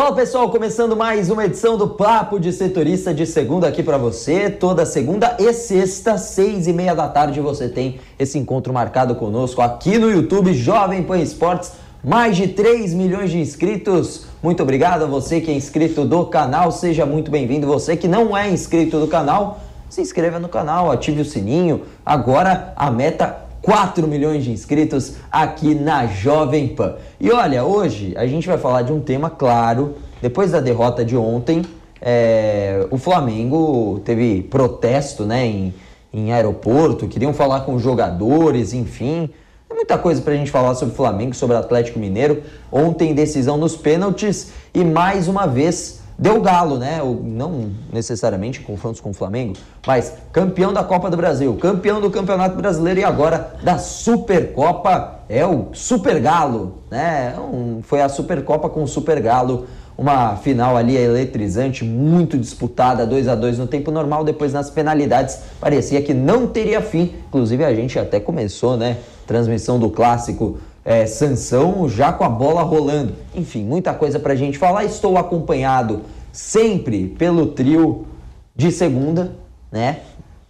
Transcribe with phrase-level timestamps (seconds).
[0.00, 4.48] Fala pessoal, começando mais uma edição do Papo de Setorista de segunda aqui para você.
[4.48, 9.60] Toda segunda e sexta, seis e meia da tarde, você tem esse encontro marcado conosco
[9.60, 11.72] aqui no YouTube Jovem Pan Esportes.
[12.02, 14.24] Mais de 3 milhões de inscritos.
[14.42, 16.72] Muito obrigado a você que é inscrito do canal.
[16.72, 17.66] Seja muito bem-vindo.
[17.66, 19.60] Você que não é inscrito do canal,
[19.90, 21.82] se inscreva no canal, ative o sininho.
[22.06, 26.96] Agora a meta 4 milhões de inscritos aqui na Jovem Pan.
[27.20, 29.96] E olha, hoje a gente vai falar de um tema claro.
[30.22, 31.62] Depois da derrota de ontem,
[32.00, 35.74] é, o Flamengo teve protesto né, em,
[36.12, 39.28] em aeroporto, queriam falar com jogadores, enfim.
[39.68, 42.42] Tem muita coisa para a gente falar sobre o Flamengo, sobre o Atlético Mineiro.
[42.72, 47.00] Ontem, decisão nos pênaltis e mais uma vez deu galo, né?
[47.22, 49.54] Não necessariamente confrontos com o Flamengo,
[49.86, 55.46] mas campeão da Copa do Brasil, campeão do Campeonato Brasileiro e agora da Supercopa é
[55.46, 57.34] o Super Galo, né?
[57.38, 63.26] Um, foi a Supercopa com o Super Galo, uma final ali eletrizante, muito disputada, 2
[63.26, 67.14] a 2 no tempo normal, depois nas penalidades parecia que não teria fim.
[67.28, 68.98] Inclusive a gente até começou, né?
[69.26, 73.14] Transmissão do clássico é, Sansão já com a bola rolando.
[73.34, 74.84] Enfim, muita coisa para a gente falar.
[74.84, 78.06] Estou acompanhado sempre pelo trio
[78.54, 79.32] de segunda,
[79.70, 80.00] né?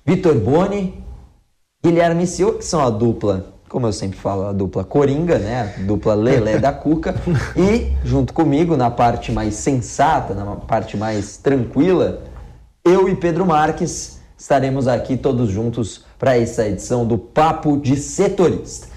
[0.05, 1.03] Vitor Boni,
[1.85, 5.75] Guilherme Silva, que são a dupla, como eu sempre falo, a dupla Coringa, né?
[5.79, 7.15] A dupla Lelé da Cuca.
[7.57, 12.23] E junto comigo, na parte mais sensata, na parte mais tranquila,
[12.85, 18.90] eu e Pedro Marques estaremos aqui todos juntos para essa edição do Papo de Setorista.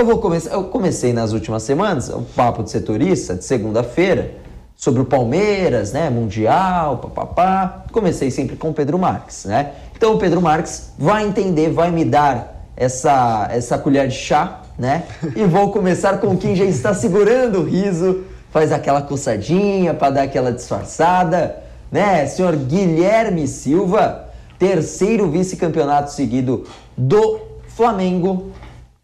[0.00, 4.36] Eu vou começar, eu comecei nas últimas semanas o papo de setorista de segunda-feira
[4.74, 7.84] sobre o Palmeiras, né, mundial, papapá.
[7.92, 9.72] Comecei sempre com o Pedro Marques, né?
[9.94, 15.04] Então o Pedro Marques vai entender, vai me dar essa essa colher de chá, né?
[15.36, 20.22] E vou começar com quem já está segurando o riso, faz aquela coçadinha para dar
[20.22, 22.26] aquela disfarçada, né?
[22.26, 26.64] Senhor Guilherme Silva, terceiro vice-campeonato seguido
[26.96, 28.50] do Flamengo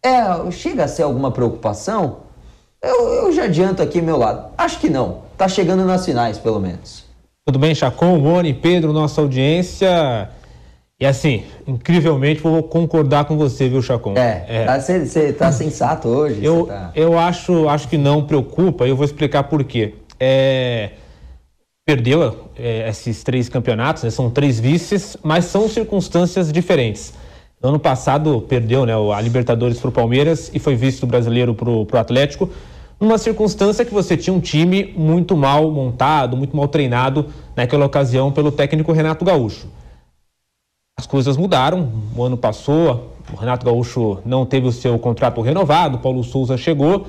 [0.03, 2.17] é, chega a ser alguma preocupação?
[2.81, 4.51] Eu, eu já adianto aqui meu lado.
[4.57, 5.23] Acho que não.
[5.37, 7.05] Tá chegando nas finais, pelo menos.
[7.45, 10.29] Tudo bem, Chacon, Moni, Pedro, nossa audiência.
[10.99, 14.15] E assim, incrivelmente vou concordar com você, viu, Chacon?
[14.17, 15.31] É, você é.
[15.31, 16.43] tá, tá sensato hoje.
[16.43, 16.91] Eu, tá...
[16.93, 19.95] eu acho, acho que não preocupa, e eu vou explicar por quê.
[20.19, 20.91] É,
[21.85, 27.13] perdeu é, esses três campeonatos, né, são três vices, mas são circunstâncias diferentes.
[27.61, 31.69] No ano passado perdeu né, a Libertadores para o Palmeiras e foi visto brasileiro para
[31.69, 32.49] o Atlético,
[32.97, 37.27] numa circunstância que você tinha um time muito mal montado, muito mal treinado
[37.57, 39.67] naquela ocasião pelo técnico Renato Gaúcho.
[40.97, 45.99] As coisas mudaram, o ano passou, o Renato Gaúcho não teve o seu contrato renovado,
[45.99, 47.07] Paulo Souza chegou,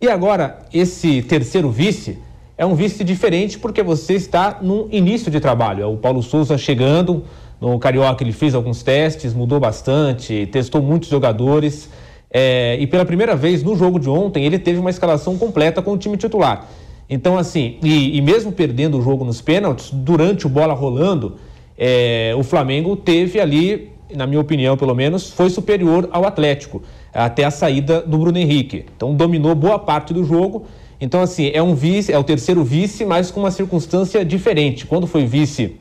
[0.00, 2.18] e agora esse terceiro vice
[2.56, 5.82] é um vice diferente porque você está no início de trabalho.
[5.82, 7.24] É o Paulo Souza chegando,
[7.60, 11.90] no Carioca ele fez alguns testes, mudou bastante, testou muitos jogadores.
[12.30, 15.92] É, e pela primeira vez no jogo de ontem ele teve uma escalação completa com
[15.92, 16.68] o time titular.
[17.10, 21.36] Então, assim, e, e mesmo perdendo o jogo nos pênaltis, durante o bola rolando,
[21.76, 26.82] é, o Flamengo teve ali, na minha opinião pelo menos, foi superior ao Atlético,
[27.12, 28.84] até a saída do Bruno Henrique.
[28.94, 30.66] Então, dominou boa parte do jogo.
[31.00, 34.84] Então, assim, é um vice, é o terceiro vice, mas com uma circunstância diferente.
[34.84, 35.76] Quando foi vice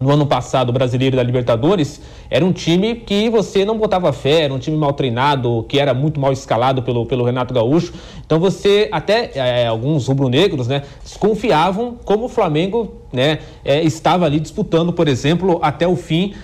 [0.00, 2.00] no ano passado, o brasileiro da Libertadores,
[2.30, 5.92] era um time que você não botava fé, era um time mal treinado, que era
[5.92, 7.92] muito mal escalado pelo, pelo Renato Gaúcho.
[8.24, 14.40] Então você, até é, alguns rubro-negros, né, desconfiavam como o Flamengo né, é, estava ali
[14.40, 16.34] disputando, por exemplo, até o fim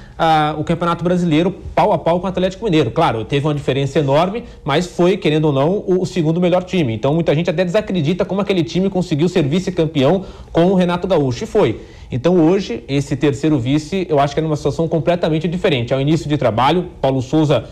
[0.58, 2.90] o Campeonato Brasileiro pau a pau com o Atlético Mineiro.
[2.90, 6.94] Claro, teve uma diferença enorme, mas foi, querendo ou não, o, o segundo melhor time.
[6.94, 11.44] Então muita gente até desacredita como aquele time conseguiu ser vice-campeão com o Renato Gaúcho.
[11.44, 11.80] E foi.
[12.10, 15.92] Então hoje, esse terceiro vice, eu acho que é numa situação completamente diferente.
[15.92, 17.64] Ao início de trabalho, Paulo Souza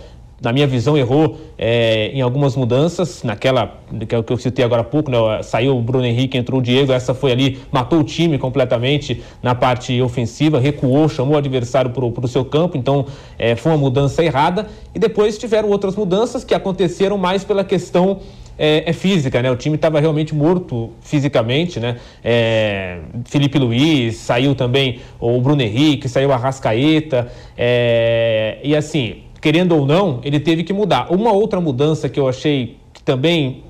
[0.44, 3.23] na minha visão, errou é, em algumas mudanças.
[3.23, 5.19] Naquela, que é que eu citei agora há pouco, né?
[5.43, 9.55] saiu o Bruno Henrique, entrou o Diego, essa foi ali, matou o time completamente na
[9.55, 13.06] parte ofensiva, recuou, chamou o adversário para o seu campo, então
[13.38, 14.69] é, foi uma mudança errada.
[14.94, 18.20] E depois tiveram outras mudanças que aconteceram mais pela questão
[18.58, 19.50] é, é, física, né?
[19.50, 21.96] O time estava realmente morto fisicamente, né?
[22.23, 29.76] É, Felipe Luiz, saiu também o Bruno Henrique, saiu a Rascaeta, é, e assim, querendo
[29.76, 31.12] ou não, ele teve que mudar.
[31.12, 33.62] Uma outra mudança que eu achei que também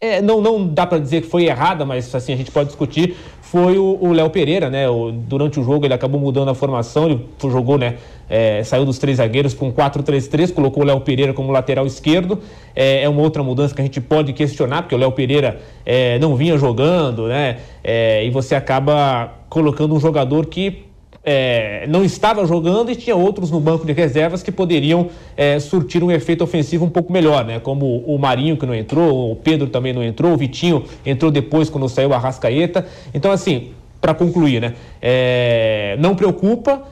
[0.00, 3.16] é, não, não dá para dizer que foi errada, mas assim a gente pode discutir
[3.42, 4.88] foi o Léo Pereira, né?
[4.88, 7.96] O, durante o jogo ele acabou mudando a formação, ele jogou, né?
[8.28, 12.38] É, saiu dos três zagueiros para um 4-3-3, colocou o Léo Pereira como lateral esquerdo.
[12.76, 16.20] É, é, uma outra mudança que a gente pode questionar, porque o Léo Pereira é,
[16.20, 17.56] não vinha jogando, né?
[17.82, 20.84] É, e você acaba colocando um jogador que
[21.22, 26.02] é, não estava jogando e tinha outros no banco de reservas que poderiam é, surtir
[26.02, 27.60] um efeito ofensivo um pouco melhor, né?
[27.60, 31.68] Como o Marinho que não entrou, o Pedro também não entrou, o Vitinho entrou depois
[31.68, 32.86] quando saiu a Rascaeta.
[33.12, 34.74] Então, assim, para concluir, né?
[35.00, 36.82] É, não preocupa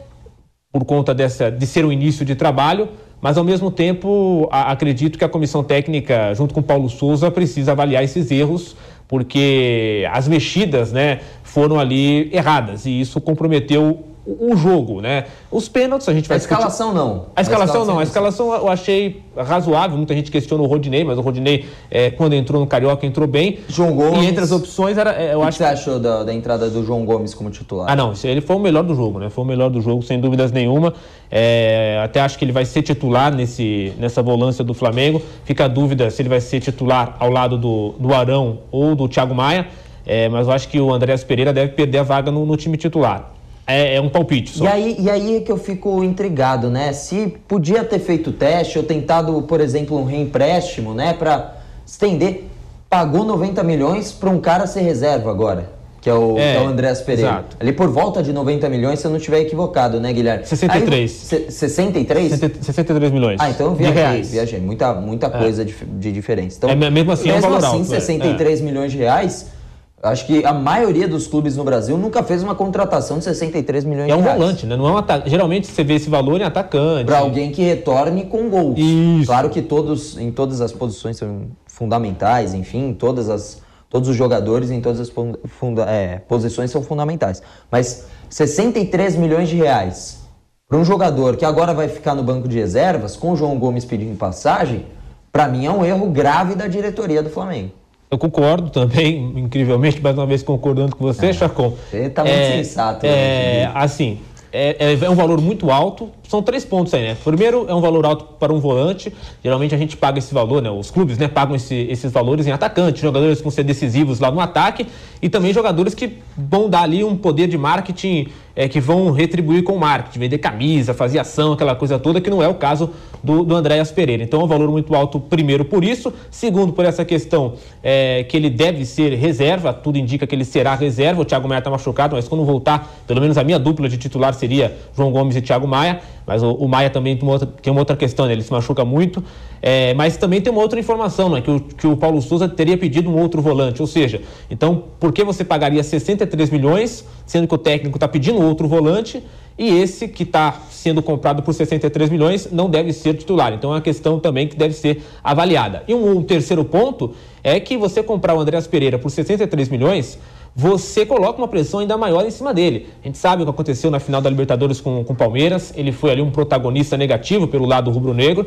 [0.70, 2.88] por conta dessa, de ser o início de trabalho,
[3.22, 7.72] mas ao mesmo tempo a, acredito que a comissão técnica, junto com Paulo Souza, precisa
[7.72, 8.76] avaliar esses erros,
[9.08, 15.24] porque as mexidas, né, foram ali erradas e isso comprometeu o jogo, né?
[15.50, 17.08] Os pênaltis a gente vai A escalação discutir...
[17.08, 17.26] não.
[17.34, 17.98] A escalação, não.
[17.98, 19.96] A escalação eu achei razoável.
[19.96, 23.60] Muita gente questiona o Rodinei, mas o Rodinei, é, quando entrou no Carioca, entrou bem.
[23.68, 24.24] João Gomes.
[24.24, 25.12] E entre as opções era.
[25.12, 27.86] É, eu o que acho você achou da, da, entrada do João Gomes como titular?
[27.88, 28.12] Ah, não.
[28.22, 29.30] Ele foi o melhor do jogo, né?
[29.30, 30.92] Foi o melhor do jogo, sem dúvidas nenhuma.
[31.30, 35.22] É, até acho que ele vai ser titular nesse, nessa volância do Flamengo.
[35.44, 39.08] Fica a dúvida se ele vai ser titular ao lado do, do Arão ou do
[39.08, 39.66] Thiago Maia.
[40.04, 42.78] É, mas eu acho que o Andréas Pereira deve perder a vaga no, no time
[42.78, 43.37] titular.
[43.68, 44.64] É, é um palpite só.
[44.64, 46.94] E aí, e aí é que eu fico intrigado, né?
[46.94, 51.12] Se podia ter feito teste ou tentado, por exemplo, um reempréstimo, né?
[51.12, 51.56] Para
[51.86, 52.44] estender.
[52.88, 55.76] Pagou 90 milhões para um cara ser reserva agora.
[56.00, 57.30] Que é o, é, que é o Andrés Pereira.
[57.30, 57.56] Exato.
[57.60, 60.46] Ali por volta de 90 milhões, se eu não estiver equivocado, né, Guilherme?
[60.46, 61.32] 63.
[61.32, 62.32] Aí, 63?
[62.62, 63.36] 63 milhões.
[63.38, 64.60] Ah, então eu viajei, viajei.
[64.60, 65.30] Muita, muita é.
[65.30, 66.56] coisa de, de diferença.
[66.56, 68.62] Então, é, mesmo assim, mesmo é um valor assim, alto, 63 é.
[68.62, 69.57] milhões de reais
[70.02, 74.08] Acho que a maioria dos clubes no Brasil nunca fez uma contratação de 63 milhões
[74.10, 74.26] é de reais.
[74.26, 74.76] É um volante, né?
[74.76, 75.30] Não é um atacante.
[75.30, 77.04] Geralmente você vê esse valor em atacante.
[77.04, 78.78] Para alguém que retorne com gols.
[78.78, 79.26] Isso.
[79.26, 83.60] Claro que todos, em todas as posições são fundamentais, enfim, todas as,
[83.90, 85.12] todos os jogadores em todas as
[85.46, 87.42] funda, é, posições são fundamentais.
[87.70, 90.28] Mas 63 milhões de reais
[90.68, 93.86] para um jogador que agora vai ficar no banco de reservas, com o João Gomes
[93.86, 94.84] pedindo passagem,
[95.32, 97.72] para mim é um erro grave da diretoria do Flamengo.
[98.10, 101.76] Eu concordo também, incrivelmente, mais uma vez concordando com você, é, Chacon.
[101.90, 103.06] Você está muito é, sensato.
[103.06, 104.20] É, né, assim,
[104.52, 106.10] é, é, um valor muito alto.
[106.28, 107.16] São três pontos aí, né?
[107.24, 109.10] Primeiro, é um valor alto para um volante.
[109.42, 110.70] Geralmente a gente paga esse valor, né?
[110.70, 114.30] Os clubes né, pagam esse, esses valores em atacante, jogadores que vão ser decisivos lá
[114.30, 114.86] no ataque
[115.22, 118.28] e também jogadores que vão dar ali um poder de marketing
[118.58, 122.42] é, que vão retribuir com marketing, vender camisa, fazer ação, aquela coisa toda, que não
[122.42, 122.90] é o caso
[123.22, 124.22] do, do Andréas Pereira.
[124.24, 128.36] Então é um valor muito alto, primeiro por isso, segundo por essa questão é, que
[128.36, 131.22] ele deve ser reserva, tudo indica que ele será reserva.
[131.22, 134.34] O Thiago Maia está machucado, mas quando voltar, pelo menos a minha dupla de titular
[134.34, 136.00] seria João Gomes e Thiago Maia.
[136.28, 138.32] Mas o, o Maia também tem uma, outra, tem uma outra questão, né?
[138.32, 139.24] ele se machuca muito.
[139.62, 141.40] É, mas também tem uma outra informação, né?
[141.40, 143.80] que, o, que o Paulo Souza teria pedido um outro volante.
[143.80, 144.20] Ou seja,
[144.50, 149.24] então por que você pagaria 63 milhões, sendo que o técnico está pedindo outro volante?
[149.56, 153.54] E esse que está sendo comprado por 63 milhões não deve ser titular.
[153.54, 155.82] Então é uma questão também que deve ser avaliada.
[155.88, 160.18] E um, um terceiro ponto é que você comprar o Andréas Pereira por 63 milhões
[160.60, 162.88] você coloca uma pressão ainda maior em cima dele.
[163.00, 166.10] A gente sabe o que aconteceu na final da Libertadores com o Palmeiras, ele foi
[166.10, 168.44] ali um protagonista negativo pelo lado rubro-negro.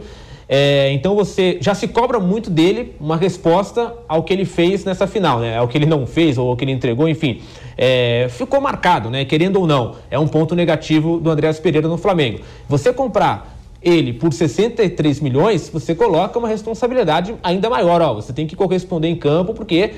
[0.49, 5.07] É, então você já se cobra muito dele uma resposta ao que ele fez nessa
[5.07, 5.57] final, né?
[5.57, 7.39] Ao que ele não fez ou ao que ele entregou, enfim.
[7.77, 9.23] É, ficou marcado, né?
[9.23, 12.41] Querendo ou não, é um ponto negativo do Andréas Pereira no Flamengo.
[12.67, 18.01] Você comprar ele por 63 milhões, você coloca uma responsabilidade ainda maior.
[18.01, 19.93] Ó, você tem que corresponder em campo, porque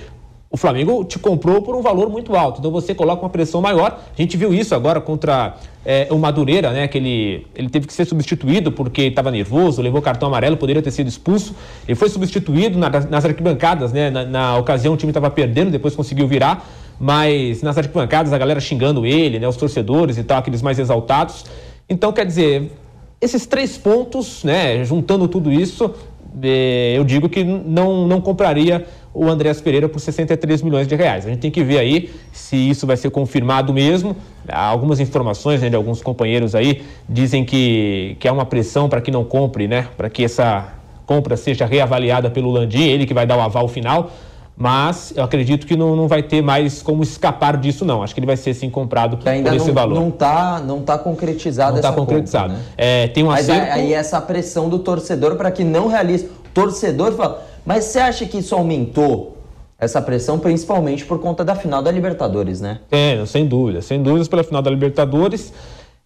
[0.54, 4.00] o Flamengo te comprou por um valor muito alto, então você coloca uma pressão maior.
[4.16, 6.88] A gente viu isso agora contra é, o Madureira, né?
[6.88, 10.92] Que ele, ele teve que ser substituído porque estava nervoso, levou cartão amarelo, poderia ter
[10.92, 11.56] sido expulso.
[11.88, 14.12] Ele foi substituído na, nas arquibancadas, né?
[14.12, 16.64] Na, na ocasião o time estava perdendo, depois conseguiu virar,
[17.00, 19.48] mas nas arquibancadas a galera xingando ele, né?
[19.48, 21.46] Os torcedores e tal, aqueles mais exaltados.
[21.90, 22.72] Então, quer dizer,
[23.20, 24.86] esses três pontos, né?
[24.86, 25.96] Juntando tudo isso,
[26.44, 31.26] é, eu digo que não, não compraria o Andréas Pereira por 63 milhões de reais.
[31.26, 34.16] A gente tem que ver aí se isso vai ser confirmado mesmo.
[34.48, 39.12] Algumas informações né, de alguns companheiros aí dizem que, que há uma pressão para que
[39.12, 39.88] não compre, né?
[39.96, 40.74] Para que essa
[41.06, 44.10] compra seja reavaliada pelo Landim, ele que vai dar o aval final
[44.56, 48.04] mas eu acredito que não, não vai ter mais como escapar disso, não.
[48.04, 49.96] Acho que ele vai ser sim comprado que ainda por esse não, valor.
[49.96, 52.54] Não está não tá concretizado não essa tá concretizado.
[52.54, 52.66] Compra, né?
[52.78, 53.74] é, tem um mas acerto...
[53.74, 56.26] aí essa pressão do torcedor para que não realize.
[56.26, 59.38] O torcedor fala, mas você acha que isso aumentou
[59.80, 62.80] essa pressão, principalmente por conta da final da Libertadores, né?
[62.92, 65.54] É, sem dúvida, sem dúvidas pela final da Libertadores.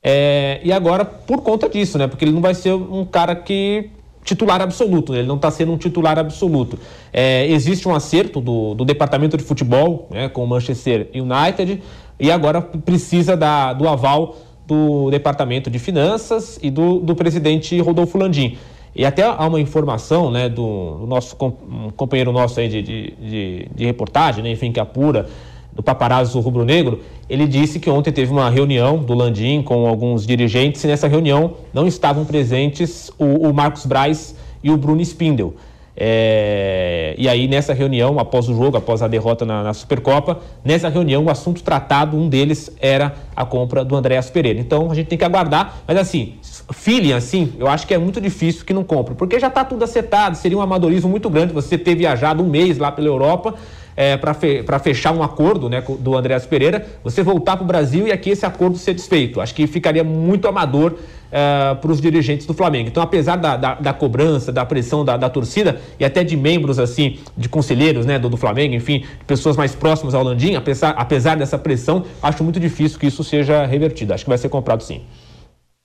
[0.02, 2.08] É, e agora por conta disso, né?
[2.08, 3.90] Porque ele não vai ser um cara que
[4.24, 5.20] titular absoluto, né?
[5.20, 6.78] ele não está sendo um titular absoluto.
[7.14, 11.82] É, existe um acerto do, do departamento de futebol né, com o Manchester United
[12.20, 14.36] e agora precisa da, do aval
[14.66, 18.58] do departamento de finanças e do, do presidente Rodolfo Landim.
[18.98, 23.14] E até há uma informação né, do, do nosso um companheiro nosso aí de, de,
[23.22, 25.30] de, de reportagem, né, enfim, que apura
[25.72, 30.84] do paparazzo rubro-negro, ele disse que ontem teve uma reunião do Landim com alguns dirigentes
[30.84, 35.54] e nessa reunião não estavam presentes o, o Marcos Braz e o Bruno Spindel.
[35.96, 40.90] É, e aí, nessa reunião, após o jogo, após a derrota na, na, Supercopa, nessa
[40.90, 44.60] reunião, o assunto tratado, um deles era a compra do Andréas Pereira.
[44.60, 46.36] Então, a gente tem que aguardar, mas assim,
[46.74, 49.84] feeling assim, eu acho que é muito difícil que não compre, porque já está tudo
[49.84, 53.56] acertado, seria um amadorismo muito grande você ter viajado um mês lá pela Europa
[53.98, 58.08] é, para fe fechar um acordo né, do Andréas Pereira, você voltar para o Brasil
[58.08, 59.42] e aqui esse acordo ser desfeito.
[59.42, 60.94] Acho que ficaria muito amador
[61.32, 62.90] é, para os dirigentes do Flamengo.
[62.90, 66.78] Então, apesar da, da, da cobrança, da pressão da, da, torcida e até de membros
[66.78, 71.36] assim, de conselheiros né, do, do Flamengo, enfim, pessoas mais próximas ao Landim, apesar, apesar
[71.36, 74.14] dessa pressão, acho muito difícil que isso seja revertido.
[74.14, 75.02] Acho que vai ser comprado sim.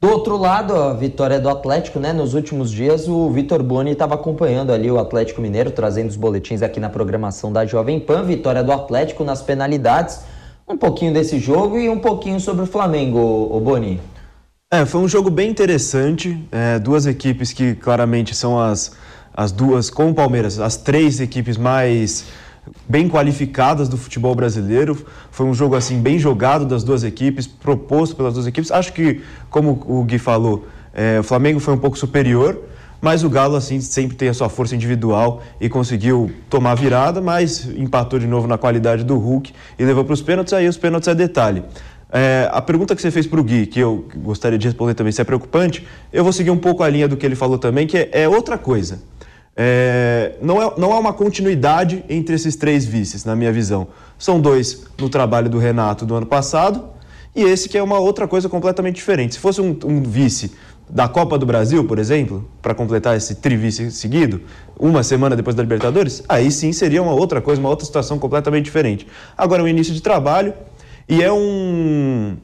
[0.02, 2.12] Do outro lado, a vitória do Atlético, né?
[2.12, 6.60] Nos últimos dias, o Vitor Boni estava acompanhando ali o Atlético Mineiro, trazendo os boletins
[6.60, 8.24] aqui na programação da Jovem Pan.
[8.24, 10.18] Vitória do Atlético nas penalidades.
[10.66, 14.00] Um pouquinho desse jogo e um pouquinho sobre o Flamengo, o Boni.
[14.72, 16.36] É, foi um jogo bem interessante.
[16.50, 18.90] É, duas equipes que claramente são as,
[19.32, 22.24] as duas, com o Palmeiras, as três equipes mais
[22.88, 25.06] bem qualificadas do futebol brasileiro.
[25.30, 28.70] Foi um jogo assim bem jogado das duas equipes, proposto pelas duas equipes.
[28.70, 32.60] Acho que, como o Gui falou, é, o Flamengo foi um pouco superior,
[33.00, 37.66] mas o Galo assim sempre tem a sua força individual e conseguiu tomar virada, mas
[37.76, 40.52] empatou de novo na qualidade do Hulk e levou para os pênaltis.
[40.52, 41.64] Aí os pênaltis é detalhe.
[42.14, 45.10] É, a pergunta que você fez para o Gui, que eu gostaria de responder também,
[45.12, 47.86] se é preocupante, eu vou seguir um pouco a linha do que ele falou também,
[47.86, 49.00] que é, é outra coisa.
[49.54, 53.88] É, não, é, não há uma continuidade entre esses três vices, na minha visão.
[54.18, 56.84] São dois no trabalho do Renato do ano passado
[57.34, 59.34] e esse que é uma outra coisa completamente diferente.
[59.34, 60.52] Se fosse um, um vice
[60.88, 64.42] da Copa do Brasil, por exemplo, para completar esse trivice seguido,
[64.78, 68.64] uma semana depois da Libertadores, aí sim seria uma outra coisa, uma outra situação completamente
[68.64, 69.06] diferente.
[69.36, 70.52] Agora, é um início de trabalho
[71.08, 72.36] e é um,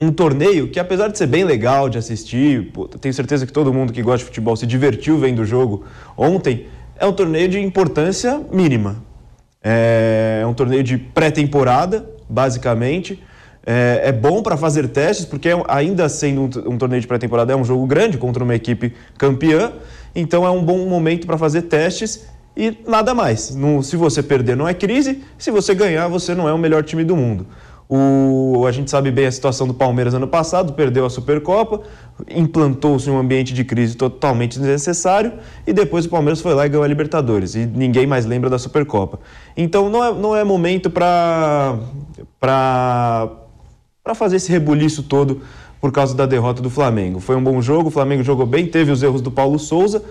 [0.00, 3.74] um torneio que, apesar de ser bem legal de assistir, pô, tenho certeza que todo
[3.74, 5.84] mundo que gosta de futebol se divertiu vendo o jogo
[6.16, 9.02] ontem, é um torneio de importância mínima.
[9.62, 13.20] É, é um torneio de pré-temporada, basicamente.
[13.66, 17.56] É, é bom para fazer testes, porque ainda sendo um, um torneio de pré-temporada, é
[17.56, 19.72] um jogo grande contra uma equipe campeã.
[20.14, 22.24] Então é um bom momento para fazer testes
[22.56, 23.54] e nada mais.
[23.54, 25.24] No, se você perder, não é crise.
[25.36, 27.46] Se você ganhar, você não é o melhor time do mundo.
[27.90, 31.80] O, a gente sabe bem a situação do Palmeiras ano passado, perdeu a Supercopa,
[32.28, 35.32] implantou-se um ambiente de crise totalmente desnecessário
[35.66, 38.58] e depois o Palmeiras foi lá e ganhou a Libertadores e ninguém mais lembra da
[38.58, 39.18] Supercopa.
[39.56, 41.78] Então não é, não é momento para
[44.14, 45.40] fazer esse rebuliço todo
[45.80, 47.20] por causa da derrota do Flamengo.
[47.20, 50.04] Foi um bom jogo, o Flamengo jogou bem, teve os erros do Paulo Souza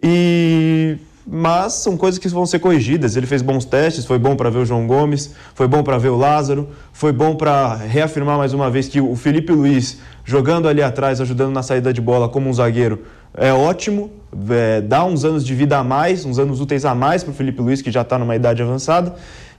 [0.00, 3.16] e mas são coisas que vão ser corrigidas.
[3.16, 6.10] Ele fez bons testes, foi bom para ver o João Gomes, foi bom para ver
[6.10, 10.82] o Lázaro, foi bom para reafirmar mais uma vez que o Felipe Luiz, jogando ali
[10.82, 13.02] atrás, ajudando na saída de bola como um zagueiro,
[13.34, 14.10] é ótimo,
[14.50, 17.34] é, dá uns anos de vida a mais, uns anos úteis a mais para o
[17.34, 19.14] Felipe Luiz, que já está numa idade avançada.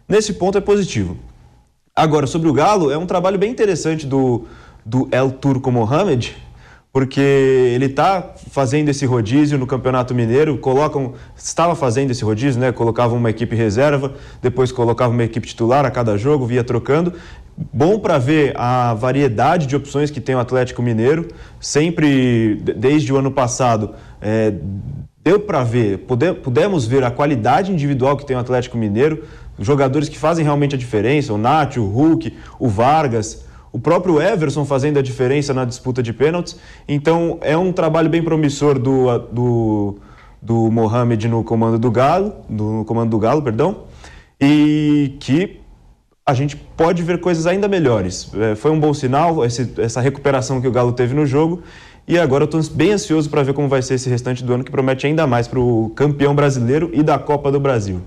[0.07, 1.17] Nesse ponto é positivo.
[1.93, 4.45] Agora, sobre o Galo, é um trabalho bem interessante do,
[4.85, 6.35] do El Turco Mohamed,
[6.91, 12.71] porque ele está fazendo esse rodízio no Campeonato Mineiro, colocam, estava fazendo esse rodízio, né?
[12.71, 17.13] Colocava uma equipe reserva, depois colocava uma equipe titular a cada jogo, via trocando.
[17.73, 21.27] Bom para ver a variedade de opções que tem o Atlético Mineiro,
[21.59, 23.95] sempre desde o ano passado.
[24.21, 24.53] É,
[25.23, 26.05] deu para ver,
[26.43, 29.23] pudemos ver a qualidade individual que tem o Atlético Mineiro,
[29.59, 33.46] jogadores que fazem realmente a diferença, o Nath, o Hulk, o Vargas,
[33.77, 36.57] o próprio Everson fazendo a diferença na disputa de pênaltis.
[36.87, 39.95] Então é um trabalho bem promissor do, do,
[40.41, 43.83] do Mohamed no comando do Galo, no comando do Galo, perdão,
[44.41, 45.61] e que
[46.25, 48.31] a gente pode ver coisas ainda melhores.
[48.33, 51.61] É, foi um bom sinal esse, essa recuperação que o Galo teve no jogo
[52.07, 54.63] e agora eu estou bem ansioso para ver como vai ser esse restante do ano
[54.63, 58.01] que promete ainda mais para o campeão brasileiro e da Copa do Brasil.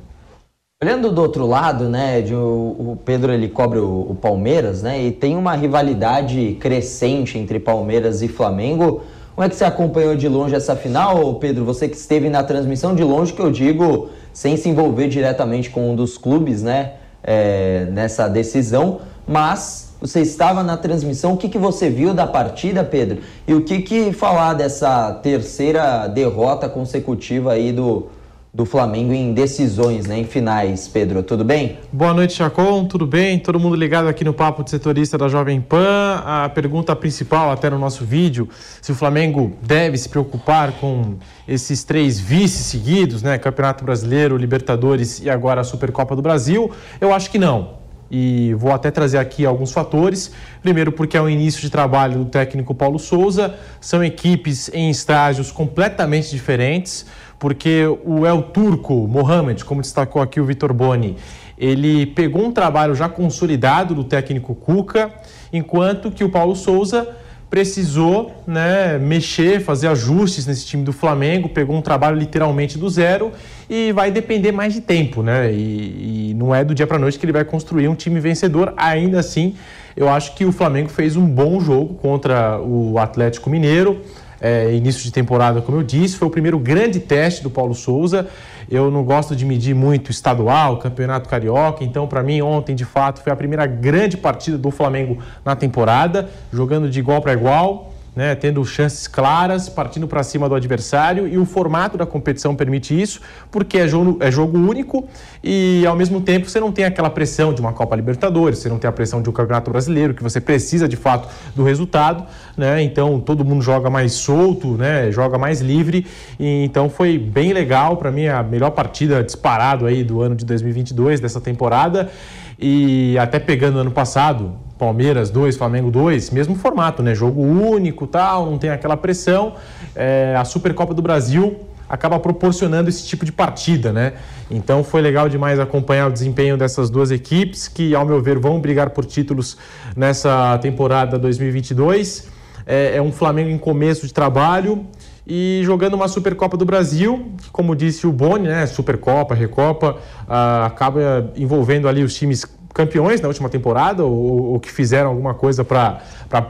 [0.83, 5.13] Olhando do outro lado, né, de, o, Pedro ele cobre o, o, Palmeiras, né, e
[5.13, 9.03] tem uma rivalidade crescente entre Palmeiras e Flamengo.
[9.35, 11.67] Como é que você acompanhou de longe essa final, Pedro?
[11.67, 15.91] Você que esteve na transmissão de longe, que eu digo, sem se envolver diretamente com
[15.91, 21.35] um dos clubes, né, é, nessa decisão, mas você estava na transmissão.
[21.35, 23.19] O que, que você viu da partida, Pedro?
[23.47, 28.09] E o que, que falar dessa terceira derrota consecutiva aí do
[28.53, 30.89] do Flamengo em decisões, né, em finais.
[30.89, 31.79] Pedro, tudo bem?
[31.93, 33.39] Boa noite, Chacon, tudo bem?
[33.39, 36.21] Todo mundo ligado aqui no Papo de Setorista da Jovem Pan.
[36.25, 38.49] A pergunta principal até no nosso vídeo,
[38.83, 41.15] se o Flamengo deve se preocupar com
[41.47, 47.15] esses três vices seguidos, né, Campeonato Brasileiro, Libertadores e agora a Supercopa do Brasil, eu
[47.15, 47.79] acho que não.
[48.11, 50.33] E vou até trazer aqui alguns fatores.
[50.61, 55.53] Primeiro, porque é o início de trabalho do técnico Paulo Souza, são equipes em estágios
[55.53, 57.07] completamente diferentes
[57.41, 61.17] porque o El Turco Mohamed, como destacou aqui o Vitor Boni,
[61.59, 65.11] ele pegou um trabalho já consolidado do técnico Cuca,
[65.53, 67.09] enquanto que o Paulo Souza
[67.49, 73.33] precisou né, mexer, fazer ajustes nesse time do Flamengo, pegou um trabalho literalmente do zero
[73.69, 75.53] e vai depender mais de tempo, né?
[75.53, 78.73] E, e não é do dia para noite que ele vai construir um time vencedor.
[78.77, 79.57] Ainda assim,
[79.97, 84.01] eu acho que o Flamengo fez um bom jogo contra o Atlético Mineiro
[84.41, 86.17] é, início de temporada, como eu disse.
[86.17, 88.29] Foi o primeiro grande teste do Paulo Souza.
[88.71, 93.21] Eu não gosto de medir muito estadual, campeonato carioca, então para mim ontem de fato
[93.21, 98.35] foi a primeira grande partida do Flamengo na temporada, jogando de igual para igual né,
[98.35, 103.21] tendo chances claras, partindo para cima do adversário e o formato da competição permite isso,
[103.51, 105.09] porque é jogo, é jogo único
[105.43, 108.79] e ao mesmo tempo você não tem aquela pressão de uma Copa Libertadores, você não
[108.79, 112.25] tem a pressão de um Campeonato Brasileiro, que você precisa de fato do resultado,
[112.57, 112.83] né?
[112.83, 115.11] Então todo mundo joga mais solto, né?
[115.13, 116.07] Joga mais livre,
[116.39, 120.45] e, então foi bem legal para mim a melhor partida disparado aí do ano de
[120.45, 122.11] 2022 dessa temporada
[122.59, 127.15] e até pegando ano passado, Palmeiras 2, Flamengo 2, mesmo formato, né?
[127.15, 129.57] Jogo único, tal, não tem aquela pressão.
[129.95, 134.15] É, a Supercopa do Brasil acaba proporcionando esse tipo de partida, né?
[134.51, 138.59] Então foi legal demais acompanhar o desempenho dessas duas equipes que, ao meu ver, vão
[138.59, 139.59] brigar por títulos
[139.95, 142.29] nessa temporada 2022.
[142.67, 144.87] É, é um Flamengo em começo de trabalho
[145.27, 148.65] e jogando uma Supercopa do Brasil, que, como disse o Boni, né?
[148.65, 154.71] Supercopa, Recopa, ah, acaba envolvendo ali os times campeões na última temporada ou, ou que
[154.71, 156.01] fizeram alguma coisa para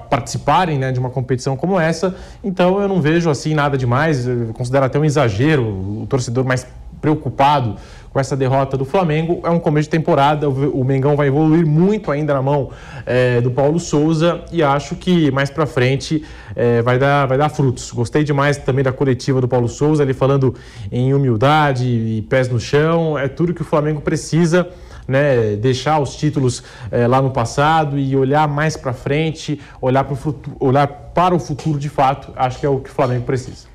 [0.09, 2.15] participarem né, de uma competição como essa.
[2.43, 6.67] Então eu não vejo assim nada demais, eu considero até um exagero o torcedor mais
[7.01, 7.77] preocupado
[8.13, 9.41] com essa derrota do Flamengo.
[9.45, 12.71] É um começo de temporada, o Mengão vai evoluir muito ainda na mão
[13.07, 17.49] é, do Paulo Souza e acho que mais para frente é, vai, dar, vai dar
[17.49, 17.91] frutos.
[17.93, 20.55] Gostei demais também da coletiva do Paulo Souza, ele falando
[20.91, 24.69] em humildade e pés no chão, é tudo que o Flamengo precisa
[25.11, 30.57] né, deixar os títulos é, lá no passado e olhar mais para frente, olhar, futuro,
[30.61, 33.68] olhar para o futuro de fato, acho que é o que o Flamengo precisa.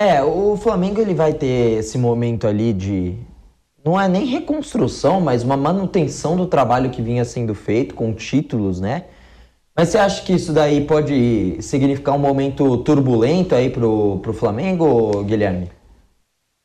[0.00, 3.16] É, o Flamengo ele vai ter esse momento ali de
[3.84, 8.80] não é nem reconstrução, mas uma manutenção do trabalho que vinha sendo feito com títulos,
[8.80, 9.04] né?
[9.76, 15.22] Mas você acha que isso daí pode significar um momento turbulento aí pro, pro Flamengo,
[15.24, 15.70] Guilherme?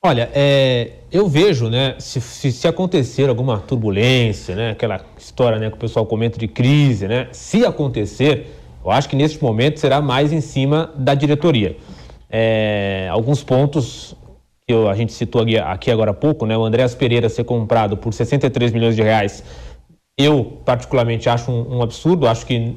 [0.04, 5.70] Olha, é, eu vejo, né, se, se, se, acontecer alguma turbulência, né, aquela história né,
[5.70, 10.02] que o pessoal comenta de crise, né, se acontecer, eu acho que nesse momento será
[10.02, 11.78] mais em cima da diretoria.
[12.30, 14.16] É, alguns pontos
[14.68, 17.44] que eu, a gente citou aqui, aqui, agora há pouco, né, o Andréas Pereira ser
[17.44, 19.44] comprado por 63 milhões de reais,
[20.16, 22.76] eu particularmente acho um, um absurdo, acho que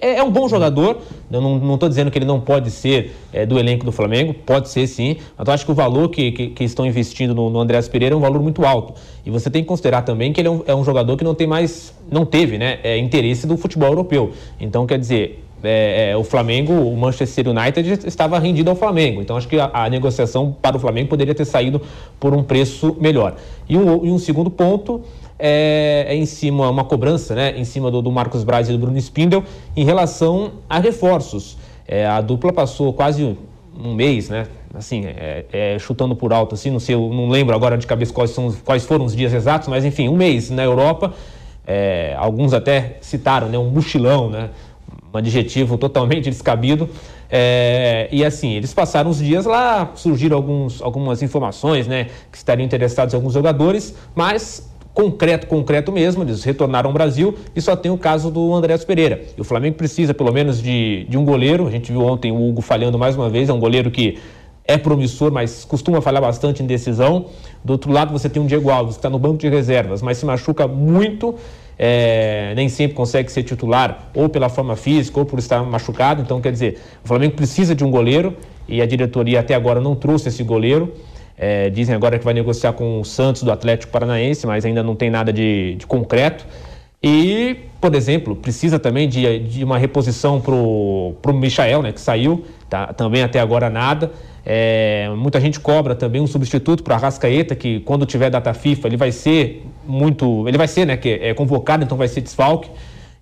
[0.00, 0.98] é, é, um bom jogador,
[1.30, 4.68] eu não estou dizendo que ele não pode ser é, do elenco do Flamengo, pode
[4.68, 7.66] ser sim, mas eu acho que o valor que, que, que estão investindo no, no
[7.90, 8.94] Pereira é um valor muito alto.
[9.24, 11.34] E você tem que considerar também que ele é um, é um jogador que não
[11.34, 14.32] tem mais, não teve né, é, interesse do futebol europeu.
[14.60, 19.22] Então, quer dizer, é, é, o Flamengo, o Manchester United estava rendido ao Flamengo.
[19.22, 21.80] Então acho que a, a, negociação para o Flamengo poderia ter saído
[22.18, 23.36] por um preço melhor.
[23.68, 25.02] E um, e um segundo ponto
[25.44, 28.78] é, é, em cima, uma cobrança né, em cima do, do, Marcos Braz e do
[28.78, 29.42] Bruno Spindel
[29.76, 31.58] em relação a reforços.
[31.86, 33.36] É, a dupla passou quase
[33.76, 34.46] um mês, né?
[34.72, 38.30] Assim, é, é, chutando por alto, assim, não sei, não lembro agora de cabeça quais,
[38.30, 41.12] são, quais foram os dias exatos, mas enfim, um mês na Europa.
[41.66, 44.50] É, alguns até citaram, né, um mochilão, né?
[45.12, 46.88] Um adjetivo totalmente descabido
[47.28, 52.64] É, e assim, eles passaram os dias lá, surgiram alguns, algumas informações, né, que estariam
[52.64, 57.90] interessados em alguns jogadores, mas concreto, concreto mesmo, eles retornaram ao Brasil e só tem
[57.90, 59.22] o caso do Andrés Pereira.
[59.36, 62.48] E o Flamengo precisa pelo menos de, de um goleiro, a gente viu ontem o
[62.48, 64.18] Hugo falhando mais uma vez, é um goleiro que
[64.64, 67.26] é promissor, mas costuma falhar bastante em decisão.
[67.64, 70.18] Do outro lado, você tem um Diego Alves, que está no banco de reservas, mas
[70.18, 71.34] se machuca muito,
[71.78, 76.22] é, nem sempre consegue ser titular, ou pela forma física, ou por estar machucado.
[76.22, 78.36] Então, quer dizer, o Flamengo precisa de um goleiro
[78.68, 80.92] e a diretoria até agora não trouxe esse goleiro.
[81.44, 84.94] É, dizem agora que vai negociar com o Santos do Atlético Paranaense, mas ainda não
[84.94, 86.46] tem nada de, de concreto.
[87.02, 92.44] E, por exemplo, precisa também de, de uma reposição para o Michael, né, que saiu,
[92.70, 94.12] tá, também até agora nada.
[94.46, 98.86] É, muita gente cobra também um substituto para a Rascaeta, que quando tiver data FIFA
[98.86, 100.46] ele vai ser muito.
[100.46, 100.96] Ele vai ser, né?
[100.96, 102.70] Que é convocado, então vai ser desfalque.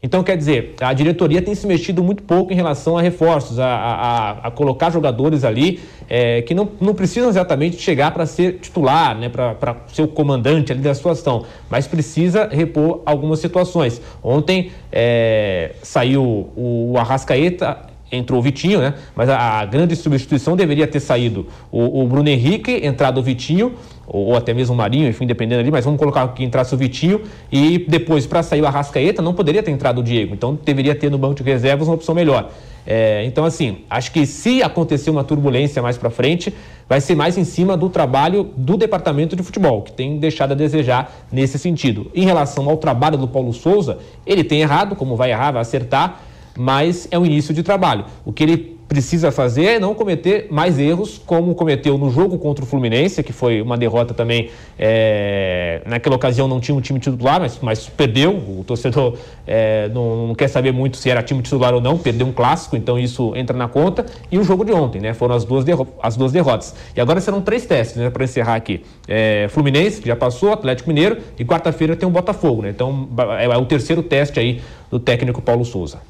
[0.03, 3.67] Então, quer dizer, a diretoria tem se mexido muito pouco em relação a reforços, a,
[3.67, 9.15] a, a colocar jogadores ali é, que não, não precisam exatamente chegar para ser titular,
[9.15, 14.01] né, para ser o comandante ali da situação, mas precisa repor algumas situações.
[14.23, 16.23] Ontem é, saiu
[16.57, 18.95] o, o Arrascaeta, entrou o Vitinho, né?
[19.15, 23.75] Mas a, a, grande substituição deveria ter saído o, o Bruno Henrique, entrado o Vitinho,
[24.13, 26.77] ou, ou, até mesmo o Marinho, enfim, dependendo ali, mas vamos colocar que entrasse o
[26.77, 30.35] Vitinho e depois, para sair o Arrascaeta, não poderia ter entrado o Diego.
[30.35, 32.51] Então deveria ter no banco de reservas uma opção melhor.
[32.85, 36.53] É, então, assim, acho que se acontecer uma turbulência mais para frente,
[36.89, 40.55] vai ser mais em cima do trabalho do departamento de futebol, que tem deixado a
[40.55, 42.11] desejar nesse sentido.
[42.15, 46.23] Em relação ao trabalho do Paulo Souza, ele tem errado, como vai errar, vai acertar
[46.57, 48.05] mas é o início de trabalho.
[48.25, 52.65] O que ele precisa fazer é não cometer mais erros, como cometeu no jogo contra
[52.65, 54.51] o Fluminense, que foi uma derrota também.
[54.77, 55.81] É...
[55.87, 58.33] Naquela ocasião não tinha um time titular, mas, mas perdeu.
[58.33, 62.27] O torcedor é, não, não, quer saber muito se era time titular ou não, perdeu
[62.27, 64.05] um clássico, então isso entra na conta.
[64.29, 65.15] E o jogo de ontem, né?
[65.15, 65.65] Foram as duas,
[66.03, 66.75] as duas derrotas.
[66.97, 68.11] E agora serão três testes, né?
[68.11, 72.63] Para encerrar aqui: é, Fluminense, que já passou, Atlético Mineiro, e quarta-feira tem o Botafogo,
[72.63, 72.71] né?
[72.71, 76.01] Então é, é o terceiro teste aí do técnico Paulo Souza.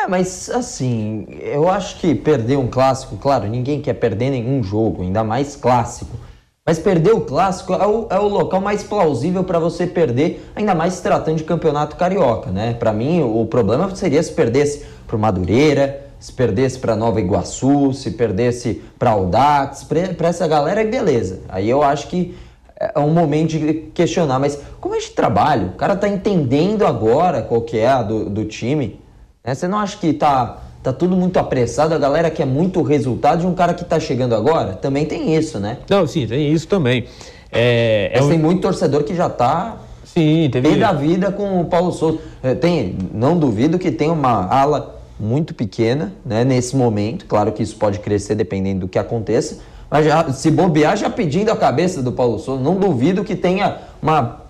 [0.00, 5.02] É, mas assim, eu acho que perder um clássico, claro, ninguém quer perder nenhum jogo,
[5.02, 6.16] ainda mais clássico.
[6.64, 10.72] Mas perder o clássico é o, é o local mais plausível para você perder, ainda
[10.72, 12.74] mais se tratando de campeonato carioca, né?
[12.74, 18.12] Para mim, o problema seria se perdesse para Madureira, se perdesse para Nova Iguaçu, se
[18.12, 21.40] perdesse para Audax, para essa galera, beleza.
[21.48, 22.36] Aí eu acho que
[22.76, 25.68] é um momento de questionar, mas como é de trabalho?
[25.68, 29.00] O cara tá entendendo agora qual que é a do, do time.
[29.48, 29.54] Né?
[29.54, 33.46] Você não acha que tá, tá tudo muito apressado, a galera quer muito resultado de
[33.46, 34.74] um cara que tá chegando agora?
[34.74, 35.78] Também tem isso, né?
[35.88, 37.06] Não, sim, tem isso também.
[37.50, 40.76] É, Mas é tem muito torcedor que já tá sim, teve...
[40.76, 42.18] da vida com o Paulo Souza.
[42.42, 47.24] É, tem, não duvido que tem uma ala muito pequena né, nesse momento.
[47.24, 49.60] Claro que isso pode crescer dependendo do que aconteça.
[49.90, 53.78] Mas já, se bobear, já pedindo a cabeça do Paulo Souza, não duvido que tenha
[54.02, 54.42] uma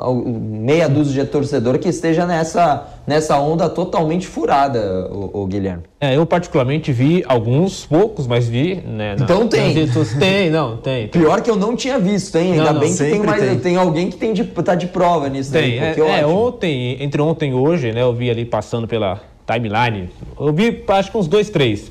[0.00, 5.84] meia dúzia de torcedor que esteja nessa, nessa onda totalmente furada, o, o Guilherme.
[6.00, 9.14] É, eu particularmente vi alguns, poucos, mas vi, né?
[9.16, 9.72] Na, então tem.
[10.18, 12.52] tem, não, tem, tem, Pior que eu não tinha visto, hein?
[12.52, 13.58] Ainda não, não, bem que tem, mais, tem.
[13.58, 15.94] tem alguém que tem de, tá de prova nisso tem, daí.
[16.00, 20.52] É, é, ontem, entre ontem e hoje, né, eu vi ali passando pela timeline, eu
[20.52, 21.90] vi acho que uns dois, três.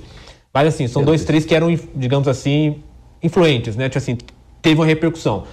[0.53, 1.27] Mas assim, são Meu dois, Deus.
[1.27, 2.75] três que eram, digamos assim,
[3.23, 3.89] influentes, né?
[3.89, 4.17] Tipo assim,
[4.61, 5.43] teve uma repercussão.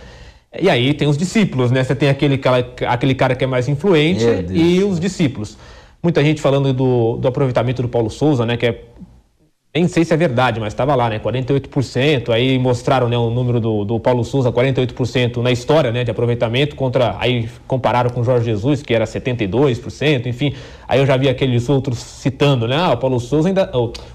[0.58, 1.84] E aí tem os discípulos, né?
[1.84, 5.56] Você tem aquele cara, aquele cara que é mais influente e os discípulos.
[6.02, 8.56] Muita gente falando do, do aproveitamento do Paulo Souza, né?
[8.56, 8.84] Que é
[9.72, 11.20] nem sei se é verdade, mas estava lá, né?
[11.20, 12.30] 48%.
[12.30, 16.74] Aí mostraram né, o número do, do Paulo Souza, 48% na história né, de aproveitamento,
[16.74, 17.16] contra.
[17.20, 20.54] Aí compararam com o Jorge Jesus, que era 72%, enfim.
[20.90, 22.74] Aí eu já vi aqueles outros citando, né?
[22.76, 23.70] Ah, o Paulo Souza ainda.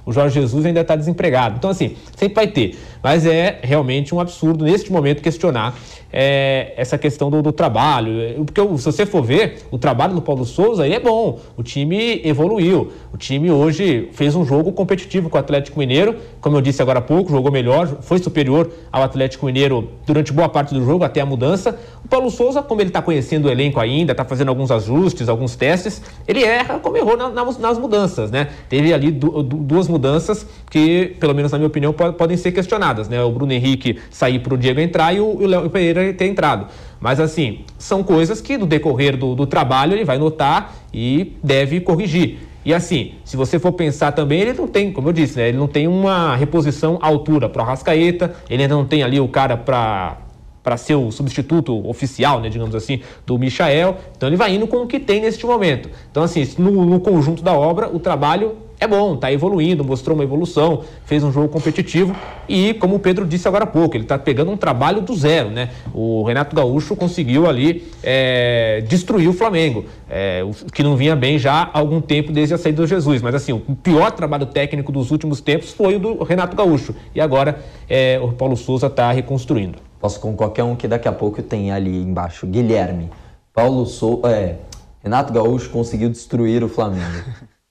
[0.05, 1.55] O Jorge Jesus ainda está desempregado.
[1.57, 2.77] Então, assim, sempre vai ter.
[3.01, 5.73] Mas é realmente um absurdo, neste momento, questionar
[6.11, 8.43] é, essa questão do, do, trabalho.
[8.45, 11.39] Porque se você for ver, o trabalho do Paulo Souza ele é bom.
[11.57, 12.93] O time evoluiu.
[13.13, 16.15] O time hoje fez um jogo competitivo com o Atlético Mineiro.
[16.39, 20.47] Como eu disse agora há pouco, jogou melhor, foi superior ao Atlético Mineiro durante boa
[20.47, 21.77] parte do jogo, até a mudança.
[22.03, 25.55] O Paulo Souza, como ele está conhecendo o elenco ainda, está fazendo alguns ajustes, alguns
[25.55, 28.49] testes, ele erra como errou na, na, nas mudanças, né?
[28.67, 33.07] Teve ali du, du, duas mudanças que, pelo menos na minha opinião, podem ser questionadas,
[33.07, 33.21] né?
[33.23, 36.67] O Bruno Henrique sair para o Diego entrar e o Léo Pereira ter entrado.
[36.99, 41.79] Mas assim, são coisas que no decorrer do, do trabalho ele vai notar e deve
[41.79, 42.39] corrigir.
[42.65, 45.57] E assim, se você for pensar também, ele não tem, como eu disse, né, ele
[45.57, 49.55] não tem uma reposição à altura para o Arrascaeta, ele não tem ali o cara
[49.55, 50.17] para
[50.65, 53.97] para ser o substituto oficial, né, digamos assim, do Michael.
[54.17, 55.91] Então ele vai indo com o que tem neste momento.
[56.09, 60.23] Então, assim, no, no conjunto da obra, o trabalho é bom, está evoluindo, mostrou uma
[60.23, 62.15] evolução, fez um jogo competitivo
[62.49, 65.49] e, como o Pedro disse agora há pouco, ele está pegando um trabalho do zero,
[65.49, 65.69] né?
[65.93, 71.69] O Renato Gaúcho conseguiu ali é, destruir o Flamengo, é, que não vinha bem já
[71.71, 73.21] há algum tempo desde a saída do Jesus.
[73.21, 77.21] Mas assim, o pior trabalho técnico dos últimos tempos foi o do Renato Gaúcho e
[77.21, 79.84] agora é, o Paulo Souza está reconstruindo.
[80.05, 82.45] Posso com qualquer um que daqui a pouco tem ali embaixo.
[82.45, 83.09] Guilherme,
[83.51, 84.57] Paulo Souza, é,
[85.01, 87.23] Renato Gaúcho conseguiu destruir o Flamengo.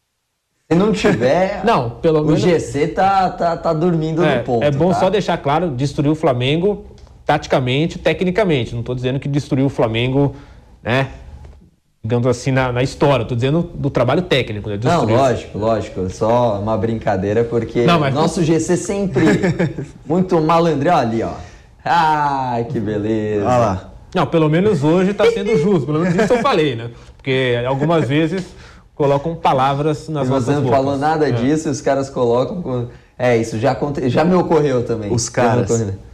[0.68, 2.40] Se não tiver, não, pelo o menos...
[2.40, 4.64] GC tá, tá, tá dormindo é, no ponto.
[4.64, 4.94] É bom tá?
[4.94, 6.86] só deixar claro, destruir o Flamengo
[7.24, 8.72] taticamente, tecnicamente.
[8.72, 10.34] Não estou dizendo que destruiu o Flamengo,
[10.82, 11.10] né?
[12.02, 13.22] Digamos assim, na, na história.
[13.22, 14.76] Estou dizendo do trabalho técnico, né?
[14.82, 16.10] Não, lógico, lógico.
[16.10, 18.12] Só uma brincadeira, porque não, mas...
[18.12, 19.22] nosso GC sempre
[20.04, 21.53] muito malandrão ali, ó.
[21.84, 23.44] Ah, que beleza.
[23.44, 23.90] Olha lá.
[24.14, 25.86] Não, pelo menos hoje está sendo justo.
[25.86, 26.90] Pelo menos isso eu falei, né?
[27.16, 28.46] Porque algumas vezes
[28.94, 30.78] colocam palavras nas nossas Você não bocas.
[30.78, 31.32] falou nada é.
[31.32, 32.62] disso e os caras colocam.
[32.62, 32.86] Com...
[33.18, 34.08] É, isso já, aconte...
[34.08, 35.12] já me ocorreu também.
[35.12, 35.68] Os caras.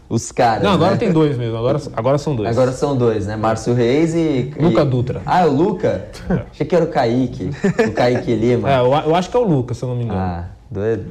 [0.08, 0.64] Os caras.
[0.64, 0.96] Não, agora né?
[0.96, 1.56] tem dois mesmo.
[1.56, 2.48] Agora, agora são dois.
[2.48, 3.36] Agora são dois, né?
[3.36, 4.52] Márcio Reis e.
[4.58, 4.84] Luca e...
[4.84, 5.22] Dutra.
[5.24, 6.06] Ah, é o Luca?
[6.50, 7.50] Achei que era o Kaique.
[7.86, 8.68] O Kaique Lima.
[8.68, 10.18] É, eu, eu acho que é o Lucas, se eu não me engano.
[10.18, 11.04] Ah, doido.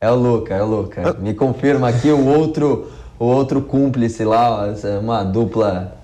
[0.00, 1.16] É o Luca, é o Luca.
[1.20, 2.90] Me confirma aqui o outro,
[3.20, 4.66] o outro cúmplice lá,
[5.00, 5.96] uma dupla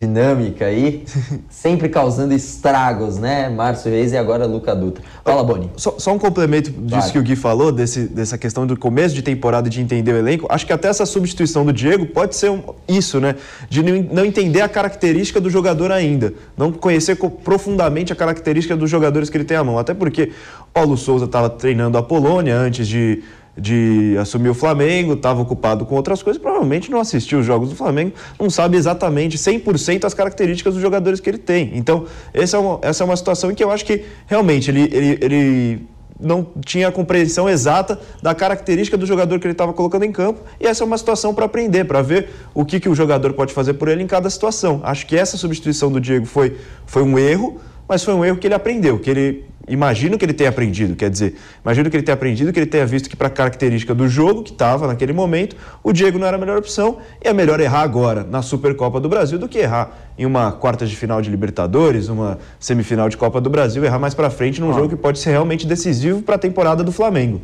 [0.00, 1.04] dinâmica aí,
[1.50, 3.48] sempre causando estragos, né?
[3.48, 5.02] Márcio Reis e agora Luca Dutra.
[5.24, 5.70] Fala, Boni.
[5.76, 7.10] Só, só um complemento disso Vai.
[7.10, 10.46] que o Gui falou, desse, dessa questão do começo de temporada de entender o elenco.
[10.48, 13.34] Acho que até essa substituição do Diego pode ser um- isso, né?
[13.68, 16.32] De não, entender a característica do jogador ainda.
[16.56, 19.78] Não conhecer co- profundamente a característica dos jogadores que ele tem à mão.
[19.80, 20.30] Até porque
[20.72, 23.24] Paulo Souza estava treinando a Polônia antes de,
[23.58, 27.74] de assumir o Flamengo, estava ocupado com outras coisas, provavelmente não assistiu os jogos do
[27.74, 31.72] Flamengo, não sabe exatamente 100% as características dos jogadores que ele tem.
[31.74, 34.82] Então, essa é uma, essa é uma situação em que eu acho que realmente ele,
[34.92, 35.88] ele, ele
[36.20, 40.40] não tinha a compreensão exata da característica do jogador que ele estava colocando em campo,
[40.60, 43.52] e essa é uma situação para aprender, para ver o que, que o jogador pode
[43.52, 44.80] fazer por ele em cada situação.
[44.82, 48.46] Acho que essa substituição do Diego foi, foi um erro, mas foi um erro que
[48.46, 52.14] ele aprendeu, que ele imagino que ele tenha aprendido, quer dizer, imagino que ele tenha
[52.14, 55.56] aprendido, que ele tenha visto que para a característica do jogo que estava naquele momento,
[55.82, 59.08] o Diego não era a melhor opção e é melhor errar agora na Supercopa do
[59.08, 63.40] Brasil do que errar em uma quarta de final de Libertadores, uma semifinal de Copa
[63.40, 66.38] do Brasil, errar mais para frente num jogo que pode ser realmente decisivo para a
[66.38, 67.40] temporada do Flamengo.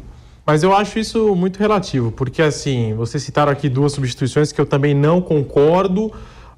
[0.46, 4.66] Mas eu acho isso muito relativo, porque assim, vocês citaram aqui duas substituições que eu
[4.66, 6.12] também não concordo,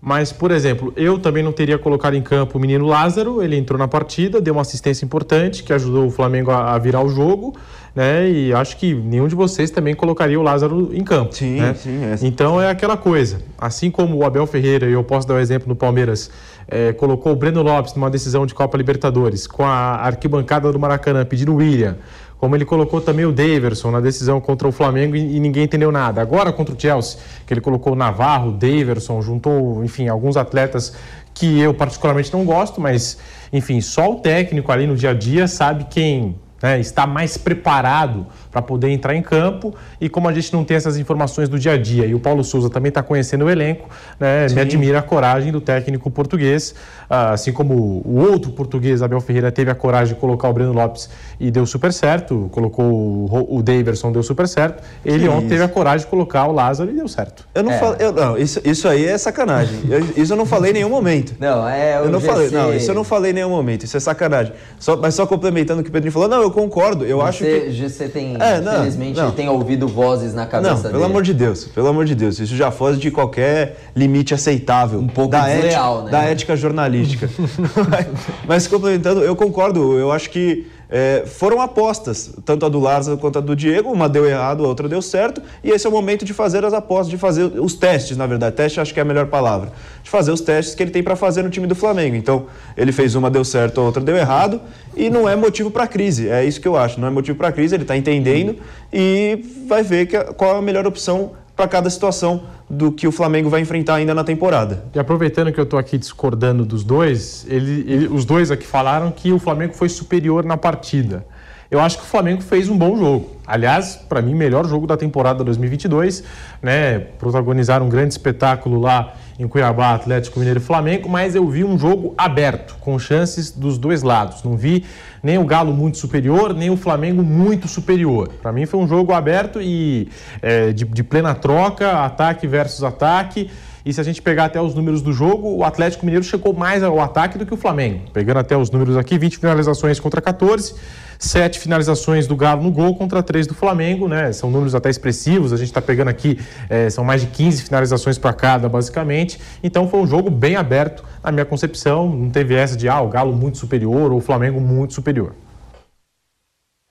[0.06, 3.76] mas, por exemplo, eu também não teria colocado em campo o menino Lázaro, ele entrou
[3.76, 7.56] na partida, deu uma assistência importante que ajudou o Flamengo a, a virar o jogo,
[7.92, 8.30] né?
[8.30, 11.34] E acho que nenhum de vocês também colocaria o Lázaro em campo.
[11.34, 11.74] Sim, né?
[11.74, 12.16] sim, é.
[12.22, 13.42] Então é aquela coisa.
[13.58, 16.30] Assim como o Abel Ferreira, e eu posso dar o exemplo no Palmeiras,
[16.68, 21.24] eh, colocou o Breno Lopes numa decisão de Copa Libertadores, com a arquibancada do Maracanã
[21.24, 21.96] pedindo o William,
[22.38, 26.20] como ele colocou também o Daverson na decisão contra o Flamengo e, ninguém entendeu nada.
[26.20, 30.94] Agora contra o Chelsea, que ele colocou o Navarro, o Daverson, juntou, enfim, alguns atletas
[31.32, 33.18] que eu particularmente não gosto, mas,
[33.52, 38.26] enfim, só o técnico ali no dia a dia sabe quem né, está mais preparado
[38.56, 41.72] para poder entrar em campo e como a gente não tem essas informações do dia
[41.72, 43.86] a dia e o Paulo Souza também está conhecendo o elenco,
[44.18, 46.74] né, me admira a coragem do técnico português,
[47.10, 50.72] ah, assim como o outro português, Abel Ferreira, teve a coragem de colocar o Breno
[50.72, 55.40] Lopes e deu super certo, colocou o, o Daverson, deu super certo, ele Que ontem
[55.40, 55.48] isso.
[55.50, 57.46] teve a coragem de colocar o Lázaro e deu certo.
[57.54, 57.78] Eu não É.
[57.78, 58.06] falei.
[58.06, 59.80] eu- não, isso, isso aí é sacanagem.
[59.90, 61.34] Eu- isso eu não falei em nenhum momento.
[61.38, 62.32] Não, é o Eu não GC.
[62.32, 64.54] falei, não, isso eu não falei em nenhum momento, isso é sacanagem.
[64.78, 67.60] Só, mas só complementando o que o Pedrinho falou, não, eu concordo, eu acho Você,
[67.60, 67.70] que.
[67.72, 69.30] GC tem, É, não, infelizmente, não.
[69.30, 70.92] tem ouvido vozes na cabeça Não, dele.
[70.92, 74.98] pelo amor de Deus, pelo amor de Deus, isso já foge de qualquer limite aceitável.
[74.98, 76.10] Um pouco da desleal, ética, né?
[76.10, 77.28] Da ética jornalística.
[77.90, 78.06] mas,
[78.46, 83.38] mas complementando, eu concordo, eu acho que é, foram apostas, tanto a do Lázaro quanto
[83.38, 86.24] a do Diego, uma deu errado, a outra deu certo, e esse é o momento
[86.24, 89.06] de fazer as apostas, de fazer os testes, na verdade, teste acho que é a
[89.06, 89.72] melhor palavra,
[90.02, 92.14] de fazer os testes que ele tem para fazer no time do Flamengo.
[92.14, 92.46] Então,
[92.76, 94.60] ele fez uma, deu certo, a outra deu errado,
[94.96, 97.50] e não é motivo para crise, é isso que eu acho, não é motivo para
[97.52, 98.56] crise, ele está entendendo
[98.92, 103.12] e vai ver que, qual é a melhor opção para cada situação do que o
[103.12, 104.84] Flamengo vai enfrentar ainda na temporada.
[104.94, 109.10] E aproveitando que eu estou aqui discordando dos dois, ele- ele- os dois aqui falaram
[109.10, 111.24] que o Flamengo foi superior na partida.
[111.70, 113.36] Eu acho que o Flamengo fez um bom jogo.
[113.46, 116.22] Aliás, para mim, melhor jogo da temporada 2022.
[116.62, 116.98] Né?
[117.18, 121.78] Protagonizaram um grande espetáculo lá em Cuiabá, Atlético Mineiro e Flamengo, mas eu vi um
[121.78, 124.42] jogo aberto, com chances dos dois lados.
[124.42, 124.84] Não vi
[125.22, 128.28] nem o Galo muito superior, nem o Flamengo muito superior.
[128.40, 130.08] Para mim foi um jogo aberto e
[130.40, 133.50] é, de, de plena troca, ataque versus ataque.
[133.86, 136.82] E se a gente pegar até os números do jogo, o Atlético Mineiro chegou mais
[136.82, 138.00] ao ataque do que o Flamengo.
[138.12, 140.74] Pegando até os números aqui, 20 finalizações contra 14,
[141.20, 144.32] 7 finalizações do Galo no gol contra 3 do Flamengo, né?
[144.32, 146.36] São números até expressivos, a gente está pegando aqui,
[146.68, 149.38] é, são mais de 15 finalizações para cada, basicamente.
[149.62, 152.08] Então foi um jogo bem aberto, na minha concepção.
[152.08, 155.32] Não teve essa de, ah, o Galo muito superior ou o Flamengo muito superior.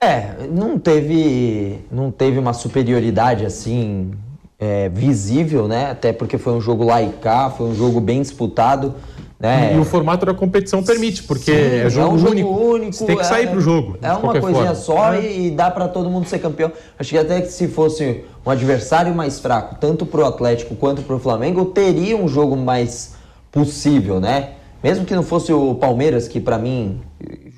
[0.01, 4.13] É, não teve, não teve uma superioridade assim
[4.59, 5.91] é, visível, né?
[5.91, 8.95] Até porque foi um jogo lá e cá, foi um jogo bem disputado.
[9.37, 9.75] Né?
[9.75, 12.49] E o formato da competição permite, porque Sim, é, jogo, é um jogo único.
[12.49, 12.93] único.
[12.93, 13.97] Você tem que sair é, pro jogo.
[14.01, 14.75] É uma coisinha forma.
[14.75, 15.29] só é.
[15.29, 16.71] e dá para todo mundo ser campeão.
[16.97, 21.19] Acho que até que se fosse um adversário mais fraco, tanto pro Atlético quanto pro
[21.19, 23.15] Flamengo, teria um jogo mais
[23.51, 24.51] possível, né?
[24.81, 27.01] Mesmo que não fosse o Palmeiras, que para mim,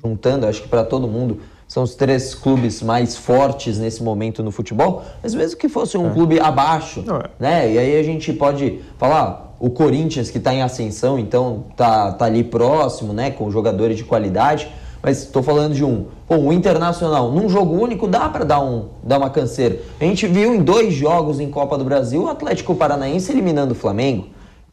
[0.02, 4.50] juntando, acho que para todo mundo, são os três clubes mais fortes nesse momento no
[4.50, 6.14] futebol, mas mesmo que fosse um é.
[6.14, 7.30] clube abaixo, é.
[7.38, 7.72] né?
[7.72, 12.24] E aí a gente pode falar o Corinthians que está em ascensão, então tá, tá
[12.24, 14.68] ali próximo, né, com jogadores de qualidade.
[15.02, 17.30] Mas estou falando de um, pô, um internacional.
[17.30, 19.78] Num jogo único dá para dar, um, dar uma canseira.
[20.00, 23.76] A gente viu em dois jogos em Copa do Brasil o Atlético Paranaense eliminando o
[23.76, 24.26] Flamengo.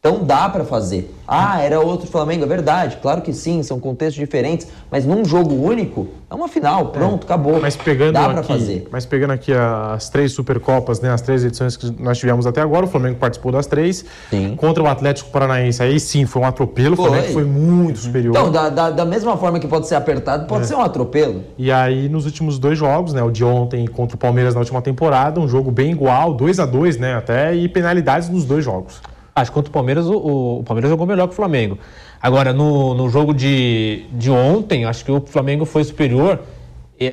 [0.06, 1.12] Então dá para fazer.
[1.26, 2.98] Ah, era outro Flamengo, é verdade.
[3.02, 7.24] Claro que sim, são contextos diferentes, mas num jogo único, é uma final, pronto, é.
[7.24, 7.60] acabou.
[7.60, 8.86] Mas pegando dá para fazer.
[8.92, 12.86] Mas pegando aqui as três Supercopas, né, as três edições que nós tivemos até agora,
[12.86, 14.04] o Flamengo participou das três.
[14.30, 14.54] Sim.
[14.54, 18.30] Contra o Atlético Paranaense, aí sim, foi um atropelo, o Flamengo foi muito superior.
[18.30, 20.66] Então, da, da, da, mesma forma que pode ser apertado, pode é.
[20.68, 21.42] ser um atropelo.
[21.58, 24.80] E aí, nos últimos dois jogos, né, o de ontem contra o Palmeiras na última
[24.80, 29.00] temporada, um jogo bem igual, 2 a 2 né, até, e penalidades nos dois jogos.
[29.36, 31.78] Acho que contra o Palmeiras, o, o, Palmeiras jogou melhor que o Flamengo.
[32.22, 36.40] Agora, no, no jogo de, de ontem, acho que o Flamengo foi superior,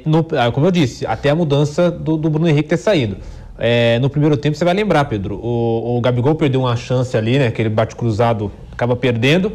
[0.05, 3.17] no, ah, como eu disse, até a mudança do, do Bruno Henrique ter saído.
[3.59, 7.38] É, no primeiro tempo, você vai lembrar, Pedro, o, o Gabigol perdeu uma chance ali,
[7.38, 7.47] né?
[7.47, 9.51] Aquele bate cruzado acaba perdendo.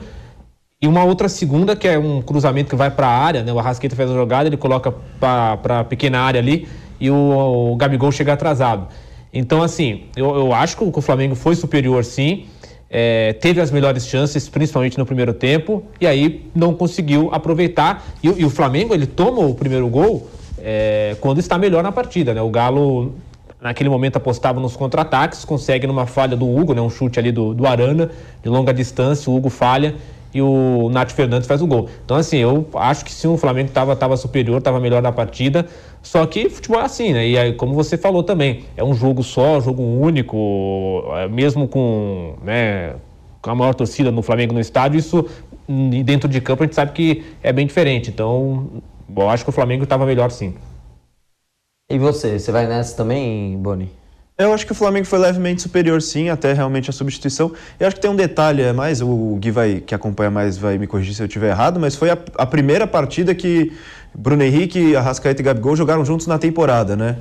[0.80, 3.50] E uma outra segunda, que é um cruzamento que vai para a área, né?
[3.50, 6.68] O Arrasqueta faz a jogada, ele coloca para a pequena área ali
[7.00, 8.88] e o, o Gabigol chega atrasado.
[9.32, 12.46] Então, assim, eu, eu acho que o Flamengo foi superior sim
[12.90, 18.04] é, teve as melhores chances, principalmente no primeiro tempo, e aí não conseguiu aproveitar.
[18.22, 22.32] E, e o Flamengo ele toma o primeiro gol é, quando está melhor na partida.
[22.32, 22.40] Né?
[22.40, 23.14] O Galo,
[23.60, 26.80] naquele momento, apostava nos contra-ataques, consegue numa falha do Hugo, né?
[26.80, 28.10] um chute ali do, do Arana,
[28.42, 29.94] de longa distância, o Hugo falha
[30.32, 31.88] e o Nath Fernandes faz o gol.
[32.04, 35.66] Então, assim, eu acho que sim, o Flamengo estava tava superior, estava melhor na partida.
[36.02, 37.28] Só que futebol é assim, né?
[37.28, 42.34] E aí, como você falou também, é um jogo só, jogo único, é, mesmo com,
[42.42, 42.94] né,
[43.42, 45.28] com a maior torcida no Flamengo no estádio, isso
[46.04, 48.10] dentro de campo a gente sabe que é bem diferente.
[48.10, 48.82] Então,
[49.28, 50.54] acho que o Flamengo estava melhor sim.
[51.90, 53.90] E você, você vai nessa também, Boni?
[54.40, 57.50] Eu acho que o Flamengo foi levemente superior, sim, até realmente a substituição.
[57.80, 60.78] Eu acho que tem um detalhe a mais, o Gui vai, que acompanha mais vai
[60.78, 63.72] me corrigir se eu estiver errado, mas foi a, a primeira partida que
[64.14, 67.16] Bruno Henrique, Arrascaeta e Gabigol jogaram juntos na temporada, né?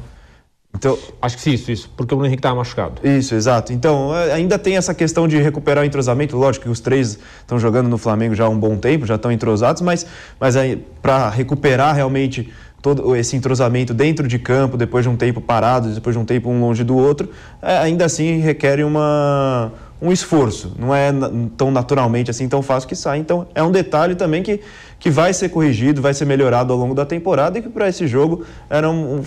[0.75, 3.01] Então, acho que sim, isso, isso, porque o Bruno Henrique estava machucado.
[3.03, 3.73] Isso, exato.
[3.73, 6.37] Então, é, ainda tem essa questão de recuperar o entrosamento.
[6.37, 9.31] Lógico que os três estão jogando no Flamengo já há um bom tempo, já estão
[9.31, 10.05] entrosados, mas,
[10.39, 10.53] mas
[11.01, 16.15] para recuperar realmente todo esse entrosamento dentro de campo, depois de um tempo parado, depois
[16.15, 17.29] de um tempo um longe do outro,
[17.61, 20.73] é, ainda assim requer uma, um esforço.
[20.77, 21.11] Não é
[21.57, 23.19] tão naturalmente assim, tão fácil que sai.
[23.19, 24.59] Então é um detalhe também que,
[24.99, 28.07] que vai ser corrigido, vai ser melhorado ao longo da temporada e que para esse
[28.07, 29.23] jogo era um, um,